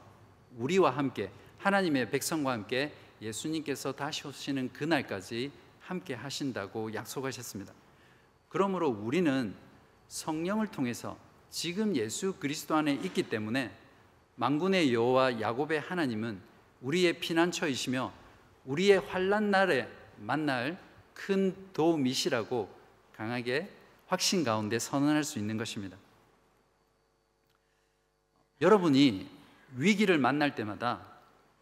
우리와 0.58 0.90
함께 0.90 1.30
하나님의 1.60 2.10
백성과 2.10 2.52
함께 2.52 2.92
예수님께서 3.22 3.92
다시 3.92 4.28
오시는 4.28 4.74
그날까지 4.74 5.52
함께 5.82 6.16
하신다고 6.16 6.96
약속하셨습니다. 6.96 7.74
그러므로 8.50 8.90
우리는 8.90 9.54
성령을 10.08 10.68
통해서 10.68 11.18
지금 11.50 11.96
예수 11.96 12.34
그리스도 12.40 12.76
안에 12.76 12.94
있기 12.94 13.24
때문에 13.24 13.72
만군의 14.36 14.94
여호와 14.94 15.40
야곱의 15.40 15.80
하나님은 15.80 16.40
우리의 16.82 17.20
피난처이시며 17.20 18.12
우리의 18.66 19.00
환난 19.00 19.52
날에 19.52 19.90
만날 20.18 20.78
큰 21.14 21.56
도움이시라고 21.74 22.70
강하게 23.16 23.70
확신 24.08 24.44
가운데 24.44 24.78
선언할 24.78 25.24
수 25.24 25.40
있는 25.40 25.58
것입니다. 25.58 25.98
여러분이 28.62 29.30
위기를 29.78 30.18
만날 30.18 30.56
때마다 30.56 31.06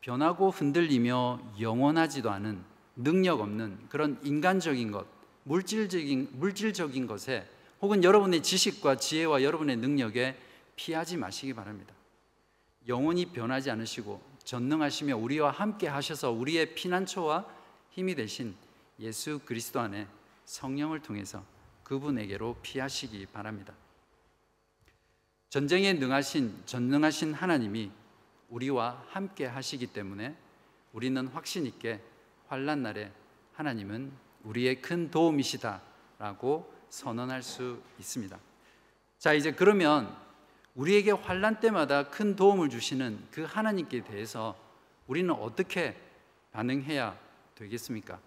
변하고 0.01 0.49
흔들리며 0.51 1.53
영원하지도 1.59 2.29
않은 2.29 2.63
능력 2.95 3.41
없는 3.41 3.89
그런 3.89 4.19
인간적인 4.23 4.91
것, 4.91 5.07
물질적인 5.43 6.29
물질적인 6.33 7.07
것에 7.07 7.47
혹은 7.83 8.01
여러분의 8.01 8.41
지식과 8.41 8.95
지혜와 8.95 9.43
여러분의 9.43 9.75
능력에 9.75 10.37
피하지 10.77 11.17
마시기 11.17 11.53
바랍니다. 11.53 11.93
영원히 12.87 13.25
변하지 13.25 13.71
않으시고 13.71 14.21
전능하시며 14.45 15.17
우리와 15.17 15.51
함께 15.51 15.89
하셔서 15.89 16.31
우리의 16.31 16.75
피난처와 16.75 17.45
힘이 17.89 18.15
되신 18.15 18.55
예수 19.01 19.41
그리스도 19.43 19.81
안에 19.81 20.07
성령을 20.45 21.01
통해서 21.01 21.43
그분에게로 21.83 22.55
피하시기 22.61 23.25
바랍니다. 23.33 23.73
전쟁에 25.49 25.91
능하신 25.91 26.63
전능하신 26.65 27.33
하나님이 27.33 27.91
우리와 28.47 29.03
함께 29.09 29.45
하시기 29.45 29.87
때문에 29.87 30.37
우리는 30.93 31.27
확신 31.27 31.65
있게 31.65 31.99
환란 32.47 32.81
날에 32.81 33.11
하나님은 33.55 34.09
우리의 34.45 34.81
큰 34.81 35.11
도움이시다라고 35.11 36.72
선언할 36.93 37.41
수 37.41 37.81
있습니다. 37.97 38.37
자, 39.17 39.33
이제 39.33 39.51
그러면 39.51 40.15
우리에게 40.75 41.09
환란 41.09 41.59
때마다 41.59 42.11
큰 42.11 42.35
도움을 42.35 42.69
주시는 42.69 43.29
그 43.31 43.43
하나님께 43.45 44.03
대해서 44.03 44.55
우리는 45.07 45.31
어떻게 45.31 45.99
반응해야 46.51 47.17
되겠습니까? 47.55 48.19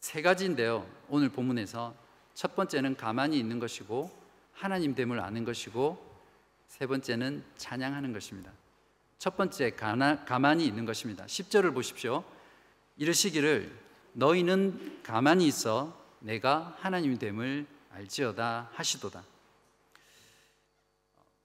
세 0.00 0.20
가지인데요. 0.20 0.86
오늘 1.08 1.30
본문에서 1.30 1.94
첫 2.34 2.54
번째는 2.54 2.96
가만히 2.96 3.38
있는 3.38 3.58
것이고 3.58 4.10
하나님 4.52 4.94
됨을 4.94 5.20
아는 5.20 5.46
것이고 5.46 6.20
세 6.68 6.86
번째는 6.86 7.44
찬양하는 7.56 8.12
것입니다. 8.12 8.52
첫 9.16 9.38
번째 9.38 9.70
가만히 9.70 10.66
있는 10.66 10.84
것입니다. 10.84 11.24
10절을 11.24 11.72
보십시오. 11.72 12.24
이르시기를 12.98 13.91
너희는 14.12 15.00
가만히 15.02 15.46
있어 15.46 15.96
내가 16.20 16.76
하나님 16.80 17.18
됨을 17.18 17.66
알지어다 17.90 18.70
하시도다. 18.72 19.24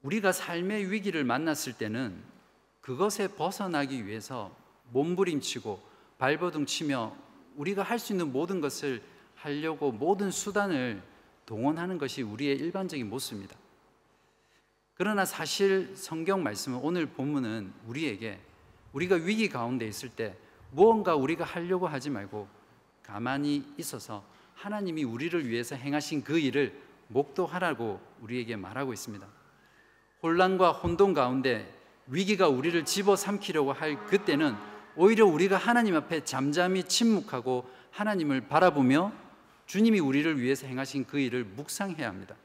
우리가 0.02 0.32
삶의 0.32 0.90
위기를 0.90 1.24
만났을 1.24 1.72
때는 1.74 2.22
그것에 2.80 3.28
벗어나기 3.28 4.06
위해서 4.06 4.54
몸부림치고 4.92 5.82
발버둥 6.18 6.66
치며 6.66 7.14
우리가 7.56 7.82
할 7.82 7.98
수 7.98 8.12
있는 8.12 8.32
모든 8.32 8.60
것을 8.60 9.02
하려고 9.34 9.92
모든 9.92 10.30
수단을 10.30 11.02
동원하는 11.46 11.98
것이 11.98 12.22
우리의 12.22 12.56
일반적인 12.56 13.08
모습입니다. 13.08 13.56
그러나 14.94 15.24
사실 15.24 15.94
성경 15.96 16.42
말씀은 16.42 16.78
오늘 16.82 17.06
본문은 17.06 17.72
우리에게 17.86 18.40
우리가 18.92 19.16
위기 19.16 19.48
가운데 19.48 19.86
있을 19.86 20.08
때 20.08 20.36
무언가 20.70 21.14
우리가 21.14 21.44
하려고 21.44 21.86
하지 21.86 22.10
말고 22.10 22.48
가만히 23.08 23.64
있어서 23.78 24.22
하나님이 24.54 25.02
우리를 25.02 25.48
위해서 25.48 25.74
행하신 25.74 26.24
그 26.24 26.38
일을 26.38 26.78
목도하라고 27.08 28.00
우리에게 28.20 28.56
말하고 28.56 28.92
있습니다. 28.92 29.26
혼란과 30.22 30.72
혼돈 30.72 31.14
가운데 31.14 31.74
위기가 32.06 32.48
우리를 32.48 32.84
집어삼키려고 32.84 33.72
할 33.72 34.04
그때는 34.06 34.54
오히려 34.94 35.24
우리가 35.24 35.56
하나님 35.56 35.96
앞에 35.96 36.24
잠잠히 36.24 36.84
침묵하고 36.84 37.68
하나님을 37.92 38.42
바라보며 38.42 39.12
주님이 39.64 40.00
우리를 40.00 40.40
위해서 40.40 40.66
행하신 40.66 41.06
그 41.06 41.18
일을 41.18 41.44
묵상해야 41.44 42.06
합니다. 42.08 42.36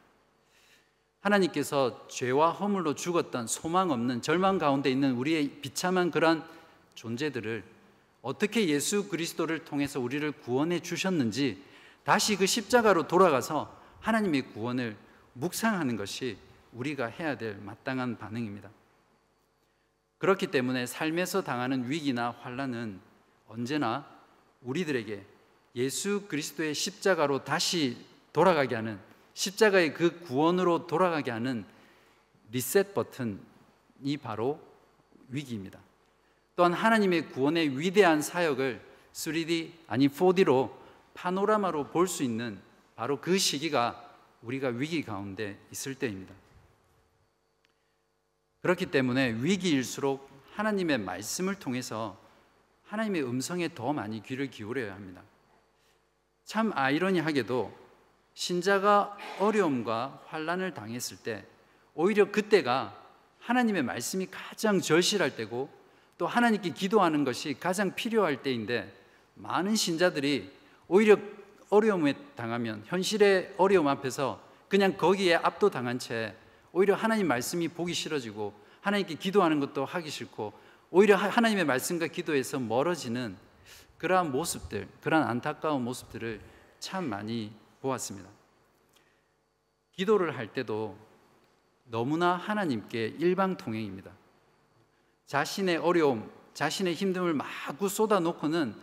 하나님께서 1.20 2.08
죄와 2.08 2.52
허물로 2.52 2.96
죽었던 2.96 3.48
소망 3.48 3.92
없는 3.92 4.22
절망 4.22 4.60
가운데 4.60 4.90
있는 4.90 5.14
우리의 5.16 5.60
비참한 5.62 6.10
그러한 6.10 6.44
존재들을 6.96 7.64
어떻게 8.24 8.70
예수 8.70 9.10
그리스도를 9.10 9.66
통해서 9.66 10.00
우리를 10.00 10.32
구원해 10.32 10.80
주셨는지 10.80 11.62
다시 12.06 12.38
그 12.38 12.46
십자가로 12.46 13.08
돌아가서 13.08 13.78
하나님의 14.00 14.54
구원을 14.54 14.96
묵상하는 15.34 15.98
것이 15.98 16.38
우리가 16.72 17.08
해야 17.08 17.38
될 17.38 17.58
마땅한 17.58 18.18
반응입니다. 18.18 18.70
그렇기 20.20 20.48
때문에 20.48 20.86
삶에서 20.86 21.44
당하는 21.44 21.90
위기나 21.90 22.32
환란은 22.32 23.02
언제나 23.50 24.08
우리들에게 24.62 25.26
예수 25.76 26.26
그리스도의 26.30 26.74
십자가로 26.74 27.44
다시 27.44 27.98
돌아가게 28.32 28.76
하는 28.76 29.00
십자가의 29.34 29.94
그 29.94 30.22
구원으로 30.22 30.88
돌아가게 30.88 31.30
하는 31.30 31.66
리셋 32.52 32.94
버튼이 32.94 34.18
바로 34.22 34.62
위기입니다. 35.28 35.80
또한 36.56 36.74
하나님의 36.74 37.30
구원의 37.30 37.80
위대한 37.80 38.22
사역을 38.22 38.82
3D 39.14 39.72
아니 39.88 40.08
4D로 40.08 40.72
파노라마로 41.14 41.90
볼 41.90 42.08
수 42.08 42.24
있는 42.24 42.60
바로 42.96 43.20
그 43.20 43.38
시기가 43.38 44.00
우리가 44.42 44.70
위기 44.70 45.04
가운데 45.04 45.60
있을 45.72 45.96
때입니다. 45.96 46.34
그렇기 48.62 48.88
때문에 48.88 49.34
위기일수록 49.42 50.30
하나님의 50.54 51.00
말씀을 51.00 51.56
통해서 51.56 52.18
하나님의 52.86 53.24
음성에 53.24 53.74
더 53.74 53.94
많이 53.94 54.22
귀를 54.22 54.50
기울여야 54.50 54.94
합니다. 54.94 55.22
참 56.46 56.72
아이러니하게도 56.76 57.76
신자가 58.36 59.18
어려움과 59.40 60.24
환란을 60.28 60.74
당했을 60.74 61.18
때 61.18 61.46
오히려 61.96 62.32
그때가 62.32 63.00
하나님의 63.40 63.84
말씀이 63.84 64.28
가장 64.28 64.80
절실할 64.80 65.36
때고 65.36 65.70
또 66.18 66.28
하나님께 66.28 66.72
기도하는 66.72 67.24
것이 67.24 67.56
가장 67.60 67.96
필요할 67.96 68.42
때인데 68.42 68.94
많은 69.36 69.76
신자들이 69.76 70.52
오히려 70.88 71.18
어려움에 71.70 72.14
당하면 72.36 72.84
현실의 72.86 73.56
어려움 73.58 73.88
앞에서 73.88 74.42
그냥 74.68 74.96
거기에 74.96 75.36
압도당한 75.36 76.00
채 76.00 76.36
오히려 76.72 76.96
하나님 76.96 77.28
말씀이 77.28 77.68
보기 77.68 77.94
싫어지고 77.94 78.54
하나님께 78.82 79.16
기도하는 79.16 79.60
것도 79.60 79.86
하기 79.86 80.10
싫고 80.10 80.54
오히려 80.92 81.16
하나님의 81.16 81.66
말씀과 81.66 82.08
기도에서 82.08 82.60
멀어지는 82.60 83.36
그러한 83.98 84.32
모습들, 84.32 84.88
그러한 85.02 85.28
안타까운 85.28 85.84
모습들을 85.84 86.42
참 86.80 87.06
많이 87.06 87.52
보았습니다. 87.82 88.30
기도를 89.94 90.38
할 90.38 90.52
때도 90.52 90.98
너무나 91.86 92.36
하나님께 92.36 93.16
일방통행입니다. 93.18 94.12
자신의 95.34 95.78
어려움, 95.78 96.30
자신의 96.54 96.94
힘듦을 96.94 97.34
마구 97.34 97.90
쏟아놓고는 97.90 98.76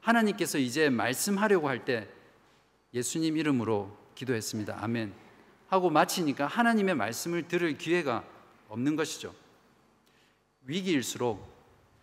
하나님께서 0.00 0.56
이제 0.56 0.88
말씀하려고 0.88 1.68
할 1.68 1.84
때 1.84 2.08
예수님 2.94 3.36
이름으로 3.36 3.94
기도했습니다. 4.14 4.78
아멘. 4.80 5.12
하고 5.68 5.90
마치니까 5.90 6.46
하나님의 6.46 6.94
말씀을 6.94 7.46
들을 7.46 7.76
기회가 7.76 8.24
없는 8.70 8.96
것이죠. 8.96 9.34
위기일수록 10.64 11.46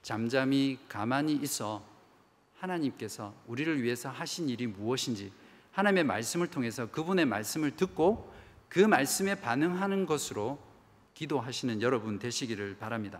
잠잠히 0.04 0.78
가만히 0.88 1.34
있어 1.42 1.84
하나님께서 2.60 3.34
우리를 3.48 3.82
위해서 3.82 4.10
하신 4.10 4.50
일이 4.50 4.68
무엇인지 4.68 5.32
하나님의 5.72 6.04
말씀을 6.04 6.46
통해서 6.46 6.92
그분의 6.92 7.26
말씀을 7.26 7.76
듣고 7.76 8.32
그 8.70 8.82
말씀에 8.82 9.42
반응하는 9.42 10.06
것으로 10.06 10.60
기도하시는 11.16 11.82
여러분 11.82 12.20
되시기를 12.20 12.78
바랍니다. 12.78 13.20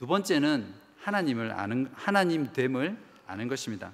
두 0.00 0.06
번째는 0.06 0.72
하나님을 0.96 1.52
아는 1.52 1.90
하나님 1.92 2.54
됨을 2.54 2.96
아는 3.26 3.48
것입니다. 3.48 3.92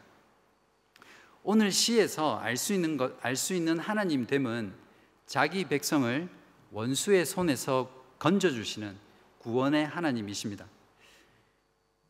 오늘 1.42 1.73
시에서 1.73 2.38
알 2.38 2.57
수 2.57 2.73
있는 2.73 2.97
것, 2.97 3.12
알 3.25 3.35
수 3.35 3.55
있는 3.55 3.81
하나님 3.81 4.25
됨은 4.25 4.73
자기 5.27 5.64
백성을 5.64 6.29
원수의 6.71 7.27
손에서 7.27 7.90
건져 8.21 8.51
주시는 8.51 8.97
구원의 9.38 9.85
하나님이십니다. 9.88 10.66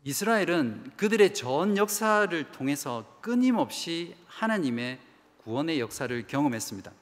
이스라엘은 0.04 0.92
그들의 0.98 1.32
전 1.32 1.78
역사를 1.78 2.52
통해서 2.52 3.18
끊임없이 3.22 4.14
하나님의 4.26 5.00
구원의 5.38 5.80
역사를 5.80 6.26
경험했습니다. 6.26 6.92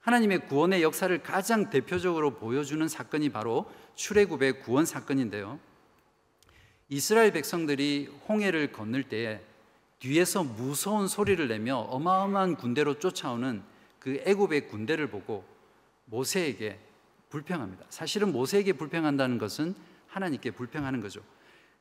하나님의 0.00 0.48
구원의 0.48 0.82
역사를 0.82 1.16
가장 1.22 1.70
대표적으로 1.70 2.34
보여주는 2.34 2.88
사건이 2.88 3.28
바로 3.28 3.70
출애굽의 3.94 4.62
구원 4.62 4.84
사건인데요. 4.84 5.60
이스라엘 6.88 7.32
백성들이 7.32 8.12
홍해를 8.28 8.70
건널 8.70 9.02
때에 9.02 9.40
뒤에서 9.98 10.44
무서운 10.44 11.08
소리를 11.08 11.46
내며 11.48 11.78
어마어마한 11.78 12.56
군대로 12.56 12.98
쫓아오는 12.98 13.62
그 13.98 14.22
애굽의 14.24 14.68
군대를 14.68 15.08
보고 15.08 15.44
모세에게 16.04 16.78
불평합니다. 17.28 17.86
사실은 17.88 18.32
모세에게 18.32 18.74
불평한다는 18.74 19.38
것은 19.38 19.74
하나님께 20.06 20.52
불평하는 20.52 21.00
거죠. 21.00 21.22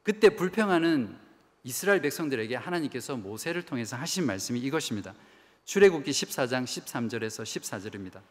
그때 0.01 0.29
불평하는 0.29 1.15
이스라엘 1.63 2.01
백성들에게 2.01 2.55
하나님께서 2.55 3.15
모세를 3.15 3.63
통해서 3.63 3.95
하신 3.95 4.25
말씀이 4.25 4.59
이것입니다. 4.59 5.13
출애굽기 5.65 6.11
14장 6.11 6.63
13절에서 6.63 7.43
14절입니다. 7.43 8.21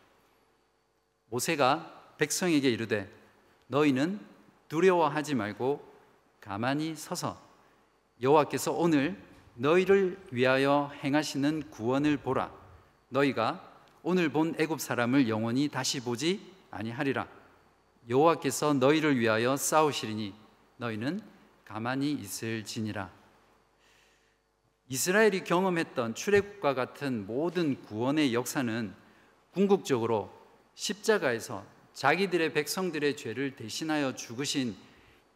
모세가 1.30 2.14
백성에게 2.18 2.68
이르되 2.70 3.10
너희는 3.68 4.20
두려워하지 4.68 5.34
말고 5.34 5.93
가만히 6.44 6.94
서서 6.94 7.40
여호와께서 8.20 8.72
오늘 8.72 9.18
너희를 9.54 10.18
위하여 10.30 10.92
행하시는 11.02 11.70
구원을 11.70 12.18
보라. 12.18 12.52
너희가 13.09 13.66
오늘 14.02 14.28
본 14.28 14.54
애굽 14.59 14.78
사람을 14.78 15.30
영원히 15.30 15.68
다시 15.68 16.00
보지 16.00 16.52
아니하리라. 16.70 17.26
여호와께서 18.11 18.74
너희를 18.74 19.18
위하여 19.18 19.57
싸우시리니 19.57 20.35
너희는 20.76 21.22
가만히 21.64 22.12
있을지니라. 22.12 23.11
이스라엘이 24.88 25.44
경험했던 25.44 26.14
출애굽과 26.14 26.74
같은 26.74 27.26
모든 27.26 27.80
구원의 27.85 28.35
역사는 28.35 28.94
궁극적으로 29.52 30.30
십자가에서 30.74 31.64
자기들의 31.94 32.52
백성들의 32.52 33.16
죄를 33.16 33.57
대신하여 33.57 34.14
죽으신 34.14 34.76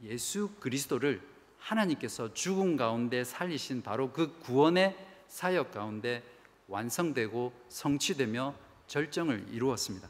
예수 0.02 0.50
그리스도를 0.60 1.20
하나님께서 1.58 2.32
죽음 2.32 2.76
가운데 2.76 3.24
살리신 3.24 3.82
바로 3.82 4.12
그 4.12 4.38
구원의 4.40 4.96
사역 5.26 5.72
가운데 5.72 6.22
완성되고 6.68 7.52
성취되며 7.68 8.54
절정을 8.86 9.46
이루었습니다. 9.50 10.08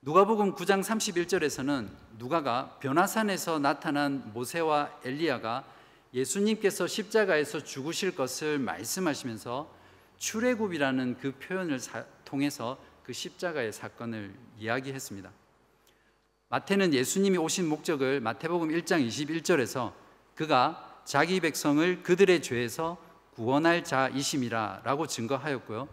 누가복음 0.00 0.54
9장 0.54 0.82
31절에서는 0.82 1.88
누가가 2.18 2.78
변화산에서 2.78 3.58
나타난 3.58 4.32
모세와 4.32 5.00
엘리야가 5.04 5.64
예수님께서 6.14 6.86
십자가에서 6.86 7.64
죽으실 7.64 8.14
것을 8.14 8.58
말씀하시면서 8.58 9.74
출애굽이라는 10.18 11.18
그 11.18 11.32
표현을 11.32 11.80
통해서 12.24 12.78
그 13.02 13.12
십자가의 13.12 13.72
사건을 13.72 14.34
이야기했습니다. 14.58 15.30
마태는 16.50 16.94
예수님이 16.94 17.36
오신 17.36 17.68
목적을 17.68 18.20
마태복음 18.20 18.70
1장 18.70 19.06
21절에서 19.06 19.92
그가 20.34 21.02
자기 21.04 21.40
백성을 21.40 22.02
그들의 22.02 22.40
죄에서 22.40 22.96
구원할 23.34 23.84
자이심이라라고 23.84 25.06
증거하였고요. 25.06 25.88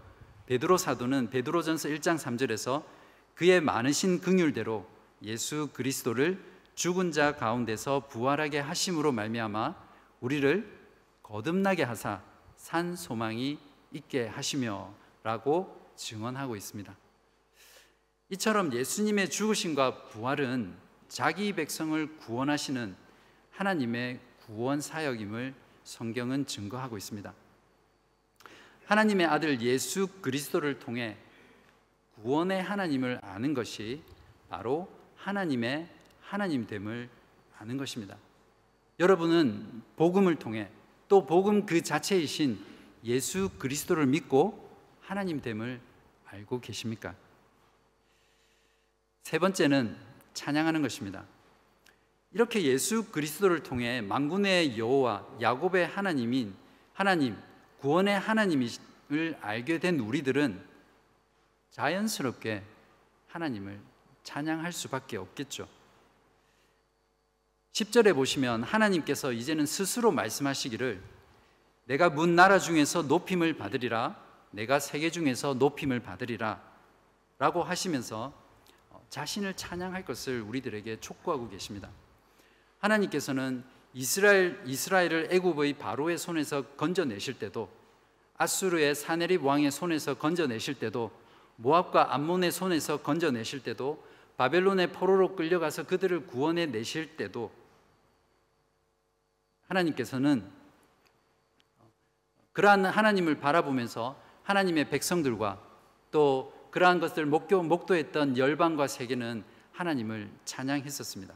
베드로 0.45 0.77
사도는 0.77 1.29
베드로전서 1.29 1.89
1장 1.89 2.17
3절에서 2.17 2.83
그의 3.33 3.59
많으신 3.59 4.21
긍휼대로 4.21 4.87
예수 5.23 5.67
그리스도를 5.73 6.41
죽은 6.75 7.11
자 7.11 7.35
가운데서 7.35 8.07
부활하게 8.07 8.59
하심으로 8.59 9.11
말미암아 9.11 9.75
우리를 10.21 10.71
거듭나게 11.21 11.83
하사 11.83 12.21
산 12.55 12.95
소망이 12.95 13.59
있게 13.91 14.27
하시며라고 14.27 15.81
증언하고 15.97 16.55
있습니다. 16.55 16.95
이처럼 18.31 18.73
예수님의 18.73 19.29
죽으심과 19.29 20.07
부활은 20.09 20.73
자기 21.07 21.53
백성을 21.53 22.17
구원하시는 22.17 22.95
하나님의 23.51 24.19
구원 24.45 24.81
사역임을 24.81 25.53
성경은 25.83 26.47
증거하고 26.47 26.97
있습니다. 26.97 27.31
하나님의 28.85 29.27
아들 29.27 29.61
예수 29.61 30.07
그리스도를 30.21 30.79
통해 30.79 31.17
구원의 32.15 32.63
하나님을 32.63 33.19
아는 33.21 33.53
것이 33.53 34.01
바로 34.49 34.89
하나님의 35.17 35.87
하나님됨을 36.21 37.09
아는 37.59 37.77
것입니다. 37.77 38.17
여러분은 38.99 39.83
복음을 39.97 40.35
통해 40.37 40.69
또 41.07 41.27
복음 41.27 41.67
그 41.67 41.81
자체이신 41.81 42.57
예수 43.03 43.49
그리스도를 43.59 44.07
믿고 44.07 44.67
하나님됨을 45.01 45.79
알고 46.25 46.61
계십니까? 46.61 47.13
세 49.25 49.39
번째는 49.39 49.97
찬양하는 50.35 50.83
것입니다. 50.83 51.25
이렇게 52.31 52.61
예수 52.61 53.09
그리스도를 53.09 53.63
통해 53.63 53.99
만군의 54.01 54.77
여호와 54.77 55.25
야곱의 55.41 55.87
하나님인 55.87 56.53
하나님 56.93 57.35
구원의 57.79 58.19
하나님을 58.19 58.69
알게 59.41 59.79
된 59.79 59.99
우리들은 59.99 60.63
자연스럽게 61.71 62.61
하나님을 63.29 63.79
찬양할 64.21 64.71
수밖에 64.71 65.17
없겠죠. 65.17 65.67
10절에 67.71 68.13
보시면 68.13 68.61
하나님께서 68.61 69.31
이제는 69.31 69.65
스스로 69.65 70.11
말씀하시기를 70.11 71.01
내가 71.85 72.11
문 72.11 72.35
나라 72.35 72.59
중에서 72.59 73.01
높임을 73.01 73.57
받으리라 73.57 74.23
내가 74.51 74.79
세계 74.79 75.09
중에서 75.09 75.55
높임을 75.55 76.01
받으리라 76.01 76.61
라고 77.39 77.63
하시면서 77.63 78.44
자신을 79.09 79.55
찬양할 79.55 80.05
것을 80.05 80.41
우리들에게 80.41 80.99
촉구하고 80.99 81.49
계십니다. 81.49 81.89
하나님께서는 82.79 83.63
이스라엘 83.93 84.61
이스라엘을 84.65 85.29
애굽의 85.31 85.77
바로의 85.77 86.17
손에서 86.17 86.63
건져내실 86.75 87.39
때도 87.39 87.69
아수르의 88.37 88.95
사네립 88.95 89.43
왕의 89.45 89.71
손에서 89.71 90.15
건져내실 90.15 90.75
때도 90.75 91.11
모압과 91.55 92.13
암몬의 92.13 92.51
손에서 92.51 92.97
건져내실 93.01 93.63
때도 93.63 94.05
바벨론의 94.37 94.91
포로로 94.91 95.35
끌려가서 95.35 95.87
그들을 95.87 96.27
구원해 96.27 96.65
내실 96.65 97.15
때도 97.15 97.51
하나님께서는 99.67 100.51
그러한 102.51 102.85
하나님을 102.85 103.39
바라보면서 103.39 104.19
하나님의 104.43 104.89
백성들과 104.89 105.61
또 106.11 106.54
그러한 106.75 106.99
것들 106.99 107.25
목도, 107.25 107.63
목도했던 107.63 108.37
열방과 108.37 108.87
세계는 108.87 109.45
하나님을 109.71 110.29
찬양했었습니다. 110.43 111.33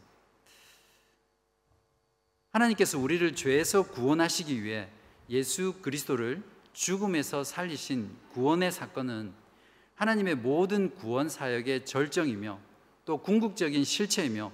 하나님께서 2.51 2.99
우리를 2.99 3.35
죄에서 3.35 3.83
구원하시기 3.83 4.61
위해 4.61 4.89
예수 5.29 5.75
그리스도를 5.81 6.43
죽음에서 6.73 7.45
살리신 7.45 8.13
구원의 8.33 8.73
사건은 8.73 9.31
하나님의 9.95 10.35
모든 10.35 10.93
구원 10.93 11.29
사역의 11.29 11.85
절정이며 11.85 12.59
또 13.05 13.19
궁극적인 13.19 13.85
실체이며 13.85 14.51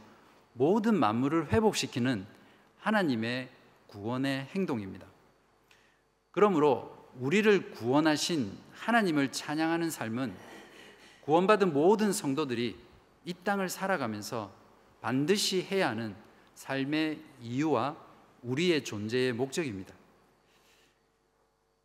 모든 0.54 1.00
만물을 1.00 1.52
회복시키는 1.52 2.28
하나님의 2.78 3.50
구원의 3.88 4.50
행동입니다. 4.54 5.08
그러므로 6.30 7.10
우리를 7.15 7.71
구원하신 7.71 8.56
하나님을 8.74 9.32
찬양하는 9.32 9.89
삶은 9.89 10.55
구원받은 11.26 11.74
모든 11.74 12.14
성도들이 12.14 12.78
이 13.26 13.34
땅을 13.44 13.68
살아가면서 13.68 14.52
반드시 15.02 15.64
해야 15.64 15.90
하는 15.90 16.16
삶의 16.54 17.20
이유와 17.42 17.98
우리의 18.44 18.84
존재의 18.84 19.34
목적입니다. 19.34 19.94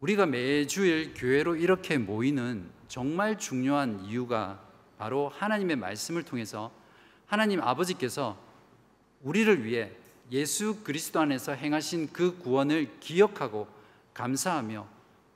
우리가 0.00 0.26
매주일 0.26 1.14
교회로 1.14 1.57
이렇게 1.57 1.96
모이는 1.96 2.70
정말 2.87 3.38
중요한 3.38 4.05
이유가 4.05 4.62
바로 4.98 5.31
하나님의 5.31 5.76
말씀을 5.76 6.22
통해서 6.22 6.70
하나님 7.24 7.62
아버지께서 7.62 8.38
우리를 9.22 9.64
위해 9.64 9.90
예수 10.31 10.83
그리스도 10.85 11.18
안에서 11.18 11.53
행하신 11.53 12.12
그 12.12 12.37
구원을 12.38 12.98
기억하고 13.00 13.68
감사하며 14.12 14.87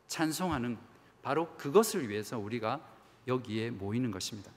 찬송하는 0.08 0.76
바로 1.22 1.48
그것을 1.56 2.10
위해서 2.10 2.38
우리가 2.38 2.93
여기에 3.26 3.70
모이는 3.70 4.10
것입니다. 4.10 4.50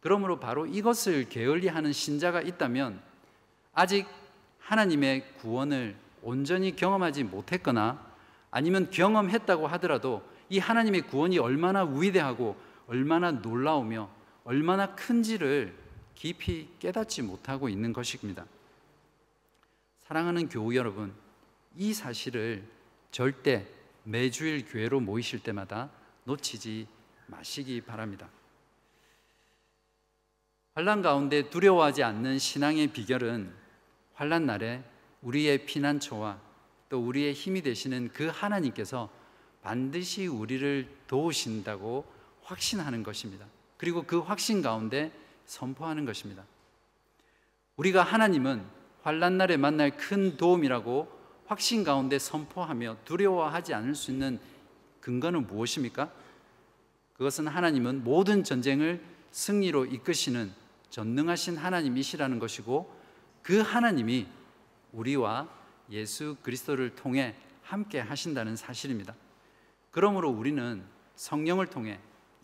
그러므로 0.00 0.38
바로 0.38 0.66
이것을 0.66 1.28
게을리 1.28 1.68
하는 1.68 1.92
신자가 1.92 2.40
있다면 2.42 3.00
아직 3.72 4.06
하나님의 4.60 5.34
구원을 5.38 5.96
온전히 6.22 6.74
경험하지 6.74 7.24
못했거나 7.24 8.04
아니면 8.50 8.90
경험했다고 8.90 9.66
하더라도 9.66 10.22
이 10.48 10.58
하나님의 10.58 11.02
구원이 11.02 11.38
얼마나 11.38 11.84
위대하고 11.84 12.56
얼마나 12.86 13.32
놀라우며 13.32 14.08
얼마나 14.44 14.94
큰지를 14.94 15.74
깊이 16.14 16.68
깨닫지 16.78 17.22
못하고 17.22 17.68
있는 17.68 17.92
것입니다. 17.92 18.46
사랑하는 20.06 20.48
교우 20.48 20.74
여러분, 20.74 21.12
이 21.76 21.92
사실을 21.92 22.64
절대 23.10 23.66
매주일 24.04 24.64
교회로 24.64 25.00
모이실 25.00 25.40
때마다 25.40 25.90
놓치지 26.24 26.86
마시기 27.26 27.80
바랍니다. 27.80 28.28
환란 30.74 31.02
가운데 31.02 31.48
두려워하지 31.48 32.02
않는 32.02 32.38
신앙의 32.38 32.88
비결은 32.88 33.52
환란 34.14 34.46
날에 34.46 34.84
우리의 35.22 35.64
피난처와 35.64 36.38
또 36.88 37.00
우리의 37.00 37.32
힘이 37.32 37.62
되시는 37.62 38.10
그 38.12 38.26
하나님께서 38.26 39.08
반드시 39.62 40.26
우리를 40.26 40.88
도우신다고 41.06 42.04
확신하는 42.42 43.02
것입니다. 43.02 43.46
그리고 43.76 44.02
그 44.04 44.20
확신 44.20 44.62
가운데 44.62 45.12
선포하는 45.46 46.04
것입니다. 46.04 46.44
우리가 47.76 48.02
하나님은 48.02 48.64
환란 49.02 49.38
날에 49.38 49.56
만날 49.56 49.96
큰 49.96 50.36
도움이라고 50.36 51.16
확신 51.46 51.84
가운데 51.84 52.18
선포하며 52.18 52.98
두려워하지 53.04 53.74
않을 53.74 53.94
수 53.94 54.10
있는 54.10 54.38
근거는 55.00 55.46
무엇입니까? 55.46 56.10
그것은 57.16 57.48
하나님은 57.48 58.04
모든 58.04 58.44
전쟁을 58.44 59.02
승리로 59.30 59.86
이끄시는 59.86 60.52
전능하신 60.90 61.56
하나님이시라는 61.56 62.38
것이고 62.38 62.94
그 63.42 63.60
하나님이 63.60 64.26
우리와 64.92 65.48
예수 65.90 66.36
그리스도를 66.42 66.94
통해 66.94 67.34
함께 67.62 68.00
하신다는 68.00 68.56
사실입니다. 68.56 69.14
그러므로 69.90 70.30
우리는 70.30 70.82
성령을 71.14 71.66
통해 71.68 71.98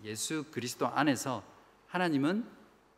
예수 0.04 0.44
그리스도 0.50 0.86
안에서 0.86 1.42
하나님은 1.88 2.44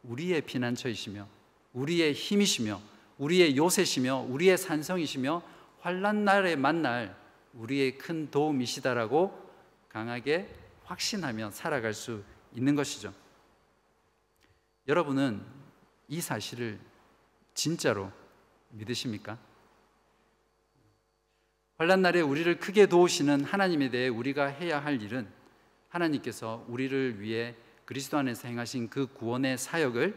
우리의 0.05 0.43
피난처이시며 0.43 1.27
우리의 1.73 2.13
힘이시며 2.13 2.81
우리의 3.19 3.57
요새시며 3.57 4.27
우리의 4.29 4.59
산성이시며 4.59 5.43
환란 5.81 6.25
날에 6.25 6.57
만날 6.57 7.17
우리의 7.55 7.99
큰 7.99 8.31
도움이시다라고 8.31 9.53
강하게 9.89 10.49
확신하며 10.85 11.51
살아갈 11.51 11.95
수 11.95 12.23
있는 12.55 12.75
것이죠. 12.75 13.13
여러분은 14.87 15.43
이 16.09 16.21
사실을 16.21 16.79
진짜로 17.55 18.11
믿으십니까? 18.71 19.39
환란 21.77 22.03
날에 22.03 22.21
우리를 22.21 22.59
크게 22.59 22.87
도우시는 22.87 23.45
하나님에 23.45 23.91
대해 23.91 24.09
우리가 24.09 24.47
해야 24.47 24.83
할 24.83 25.03
일은 25.03 25.29
하나님께서 25.89 26.65
우리를 26.69 27.21
위해 27.21 27.55
그리스도 27.85 28.19
안에서 28.19 28.49
행하신 28.49 28.89
그 28.91 29.07
구원의 29.07 29.59
사역을 29.59 30.15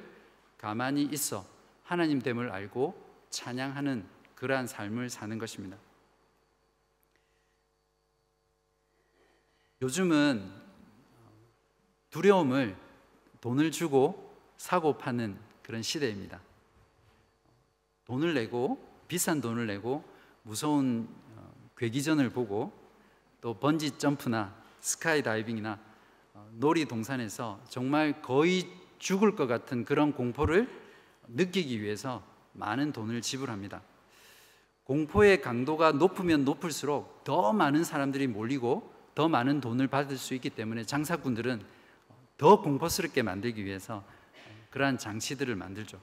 가만히 0.58 1.04
있어 1.04 1.46
하나님 1.84 2.22
됨을 2.22 2.52
알고 2.52 3.08
찬양하는 3.30 4.06
그러한 4.36 4.68
삶을 4.68 5.10
사는 5.10 5.38
것입니다. 5.38 5.78
요즘은 9.82 10.52
두려움을 12.10 12.76
돈을 13.42 13.72
주고 13.72 14.36
사고 14.58 14.98
파는 14.98 15.38
그런 15.62 15.84
시대입니다. 15.84 16.42
돈을 18.06 18.34
내고 18.34 18.84
비싼 19.08 19.40
돈을 19.40 19.68
내고 19.68 20.04
무서운 20.44 21.08
어, 21.36 21.54
괴기전을 21.78 22.32
보고 22.32 22.72
또 23.42 23.54
번지 23.54 23.98
점프나 24.00 24.56
스카이 24.80 25.22
다이빙이나 25.22 25.80
어, 26.34 26.50
놀이동산에서 26.54 27.62
정말 27.70 28.22
거의 28.22 28.68
죽을 28.98 29.36
것 29.36 29.46
같은 29.46 29.86
그런 29.86 30.14
공포를 30.14 30.68
느끼기 31.28 31.82
위해서 31.82 32.24
많은 32.54 32.94
돈을 32.94 33.22
지불합니다. 33.22 33.82
공포의 34.86 35.42
강도가 35.42 35.92
높으면 35.92 36.46
높을수록 36.46 37.24
더 37.24 37.54
많은 37.54 37.84
사람들이 37.84 38.26
몰리고 38.28 38.97
더 39.18 39.28
많은 39.28 39.62
돈을 39.62 39.88
받을 39.88 40.16
수 40.16 40.36
있기 40.36 40.52
때문에 40.52 40.84
장사꾼들은 40.84 41.64
더 42.38 42.62
공포스럽게 42.62 43.24
만들기 43.24 43.66
위해서 43.66 44.04
그러한 44.70 45.00
장치들을 45.00 45.56
만들죠. 45.56 46.00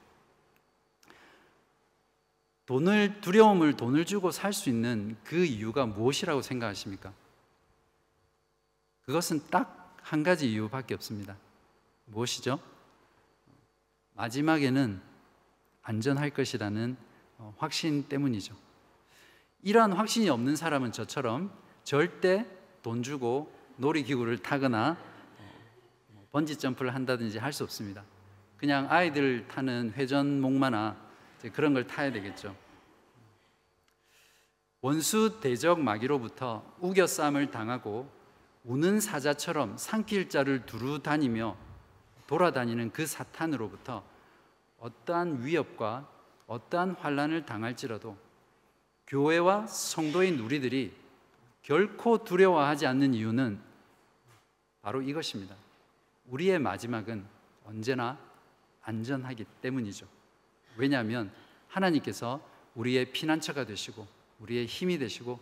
돈을 2.66 3.20
두려움을 3.20 3.76
돈을 3.76 4.04
주고 4.04 4.32
살 4.32 4.52
수 4.52 4.68
있는 4.68 5.16
그 5.22 5.44
이유가 5.44 5.86
무엇이라고 5.86 6.42
생각하십니까? 6.42 7.12
그것은 9.06 9.46
딱 9.50 9.84
한 10.04 10.22
가지 10.22 10.52
이유밖에 10.52 10.94
없습니다. 10.94 11.36
무엇이죠? 12.04 12.60
마지막에는 14.12 15.00
안전할 15.82 16.30
것이라는 16.30 16.96
어, 17.38 17.54
확신 17.56 18.06
때문이죠. 18.06 18.54
이러한 19.62 19.92
확신이 19.94 20.28
없는 20.28 20.56
사람은 20.56 20.92
저처럼 20.92 21.50
절대 21.84 22.46
돈 22.84 23.02
주고 23.02 23.50
놀이기구를 23.78 24.38
타거나 24.38 24.98
어, 26.10 26.26
번지 26.30 26.58
점프를 26.58 26.94
한다든지 26.94 27.38
할 27.38 27.50
수 27.50 27.64
없습니다. 27.64 28.04
그냥 28.58 28.86
아이들 28.90 29.48
타는 29.48 29.94
회전 29.96 30.42
목마나 30.42 30.94
그런 31.54 31.72
걸 31.72 31.86
타야 31.86 32.12
되겠죠. 32.12 32.54
원수 34.82 35.40
대적 35.40 35.80
마귀로부터 35.80 36.62
우겨쌈을 36.80 37.50
당하고 37.50 38.06
우는 38.64 39.00
사자처럼 39.00 39.78
산길자를 39.78 40.66
두루 40.66 41.02
다니며 41.02 41.56
돌아다니는 42.26 42.92
그 42.92 43.06
사탄으로부터 43.06 44.04
어떠한 44.78 45.42
위협과 45.42 46.06
어떠한 46.46 46.96
환란을 47.00 47.46
당할지라도 47.46 48.18
교회와 49.06 49.68
성도인 49.68 50.38
우리들이 50.40 51.03
결코 51.64 52.22
두려워하지 52.22 52.86
않는 52.86 53.14
이유는 53.14 53.58
바로 54.82 55.00
이것입니다. 55.00 55.56
우리의 56.26 56.58
마지막은 56.58 57.24
언제나 57.64 58.18
안전하기 58.82 59.46
때문이죠. 59.62 60.06
왜냐하면 60.76 61.32
하나님께서 61.68 62.46
우리의 62.74 63.12
피난처가 63.12 63.64
되시고 63.64 64.06
우리의 64.40 64.66
힘이 64.66 64.98
되시고 64.98 65.40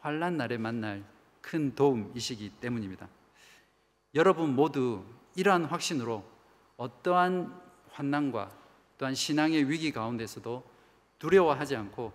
환란 0.00 0.36
날에 0.36 0.58
만날 0.58 1.02
큰 1.40 1.74
도움이시기 1.74 2.50
때문입니다. 2.60 3.08
여러분 4.14 4.54
모두 4.54 5.02
이러한 5.36 5.64
확신으로 5.64 6.22
어떠한 6.76 7.62
환난과 7.92 8.52
또한 8.98 9.14
신앙의 9.14 9.70
위기 9.70 9.90
가운데서도 9.90 10.62
두려워하지 11.18 11.76
않고 11.76 12.12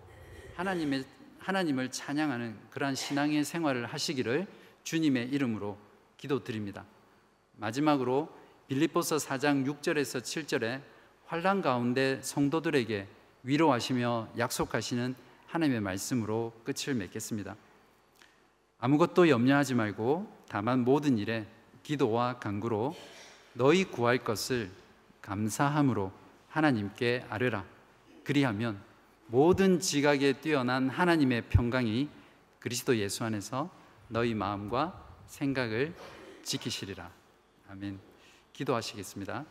하나님의 0.54 1.17
하나님을 1.40 1.90
찬양하는 1.90 2.56
그러한 2.70 2.94
신앙의 2.94 3.44
생활을 3.44 3.86
하시기를 3.86 4.46
주님의 4.84 5.28
이름으로 5.28 5.78
기도드립니다. 6.16 6.84
마지막으로 7.56 8.28
빌립보서 8.68 9.16
4장 9.16 9.66
6절에서 9.66 10.20
7절에 10.20 10.82
환란 11.26 11.62
가운데 11.62 12.20
성도들에게 12.22 13.06
위로하시며 13.42 14.28
약속하시는 14.38 15.14
하나님의 15.46 15.80
말씀으로 15.80 16.52
끝을 16.64 16.94
맺겠습니다. 16.94 17.56
아무것도 18.78 19.28
염려하지 19.28 19.74
말고 19.74 20.30
다만 20.48 20.84
모든 20.84 21.18
일에 21.18 21.46
기도와 21.82 22.38
간구로 22.38 22.94
너희 23.54 23.84
구할 23.84 24.18
것을 24.18 24.70
감사함으로 25.22 26.12
하나님께 26.48 27.24
아뢰라. 27.28 27.64
그리하면 28.24 28.80
모든 29.30 29.78
지각에 29.78 30.40
뛰어난 30.40 30.88
하나님의 30.88 31.50
평강이 31.50 32.08
그리스도 32.60 32.96
예수 32.96 33.24
안에서 33.24 33.70
너희 34.08 34.32
마음과 34.32 35.06
생각을 35.26 35.94
지키시리라. 36.42 37.10
아멘. 37.68 38.00
기도하시겠습니다. 38.54 39.44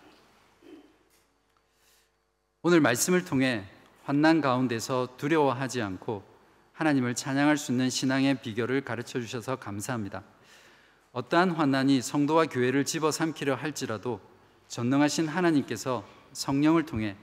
오늘 2.64 2.82
말씀을 2.82 3.24
통해 3.24 3.66
환난 4.04 4.42
가운데서 4.42 5.16
두려워하지 5.18 5.84
않고 5.84 6.24
하나님을 6.74 7.14
찬양할 7.14 7.58
수 7.58 7.72
있는 7.72 7.92
신앙의 7.92 8.42
비결을 8.42 8.82
가르쳐 8.82 9.22
주셔서 9.22 9.58
감사합니다. 9.58 10.24
어떠한 11.12 11.52
환난이 11.52 12.02
성도와 12.02 12.46
교회를 12.46 12.84
집어삼키려 12.84 13.54
할지라도 13.54 14.20
전능하신 14.70 15.28
하나님께서 15.28 16.04
성령을 16.34 16.88
통해 16.88 17.16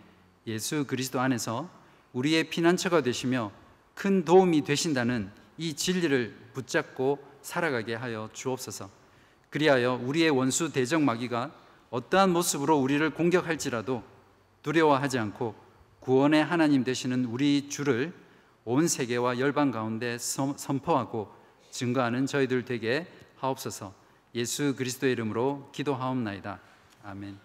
예수 0.47 0.85
그리스도 0.87 1.21
안에서 1.21 1.69
우리의 2.15 2.45
피난처가 2.45 3.03
되시며 3.03 3.53
큰 3.95 4.25
도움이 4.25 4.65
되신다는 4.65 5.31
이 5.59 5.75
진리를 5.75 6.35
붙잡고 6.55 7.19
살아가게 7.43 7.95
하여 7.95 8.31
주옵소서. 8.33 8.89
그리하여 9.51 10.01
우리의 10.03 10.31
원수 10.31 10.73
대적 10.73 11.03
마귀가 11.03 11.53
어떠한 11.91 12.31
모습으로 12.31 12.79
우리를 12.79 13.09
공격할지라도 13.11 14.03
두려워하지 14.63 15.19
않고 15.19 15.55
구원의 16.01 16.45
하나님 16.45 16.83
되시는 16.83 17.27
우리 17.27 17.69
주를 17.69 18.13
온 18.65 18.89
세계와 18.89 19.39
열방 19.39 19.71
가운데 19.71 20.17
선포하고 20.19 21.33
증거하는 21.71 22.27
저희들 22.27 22.65
되게 22.65 23.07
하옵소서. 23.37 23.95
예수 24.35 24.75
그리스도의 24.77 25.13
이름으로 25.13 25.71
기도하옵나이다. 25.73 26.59
아멘. 27.05 27.44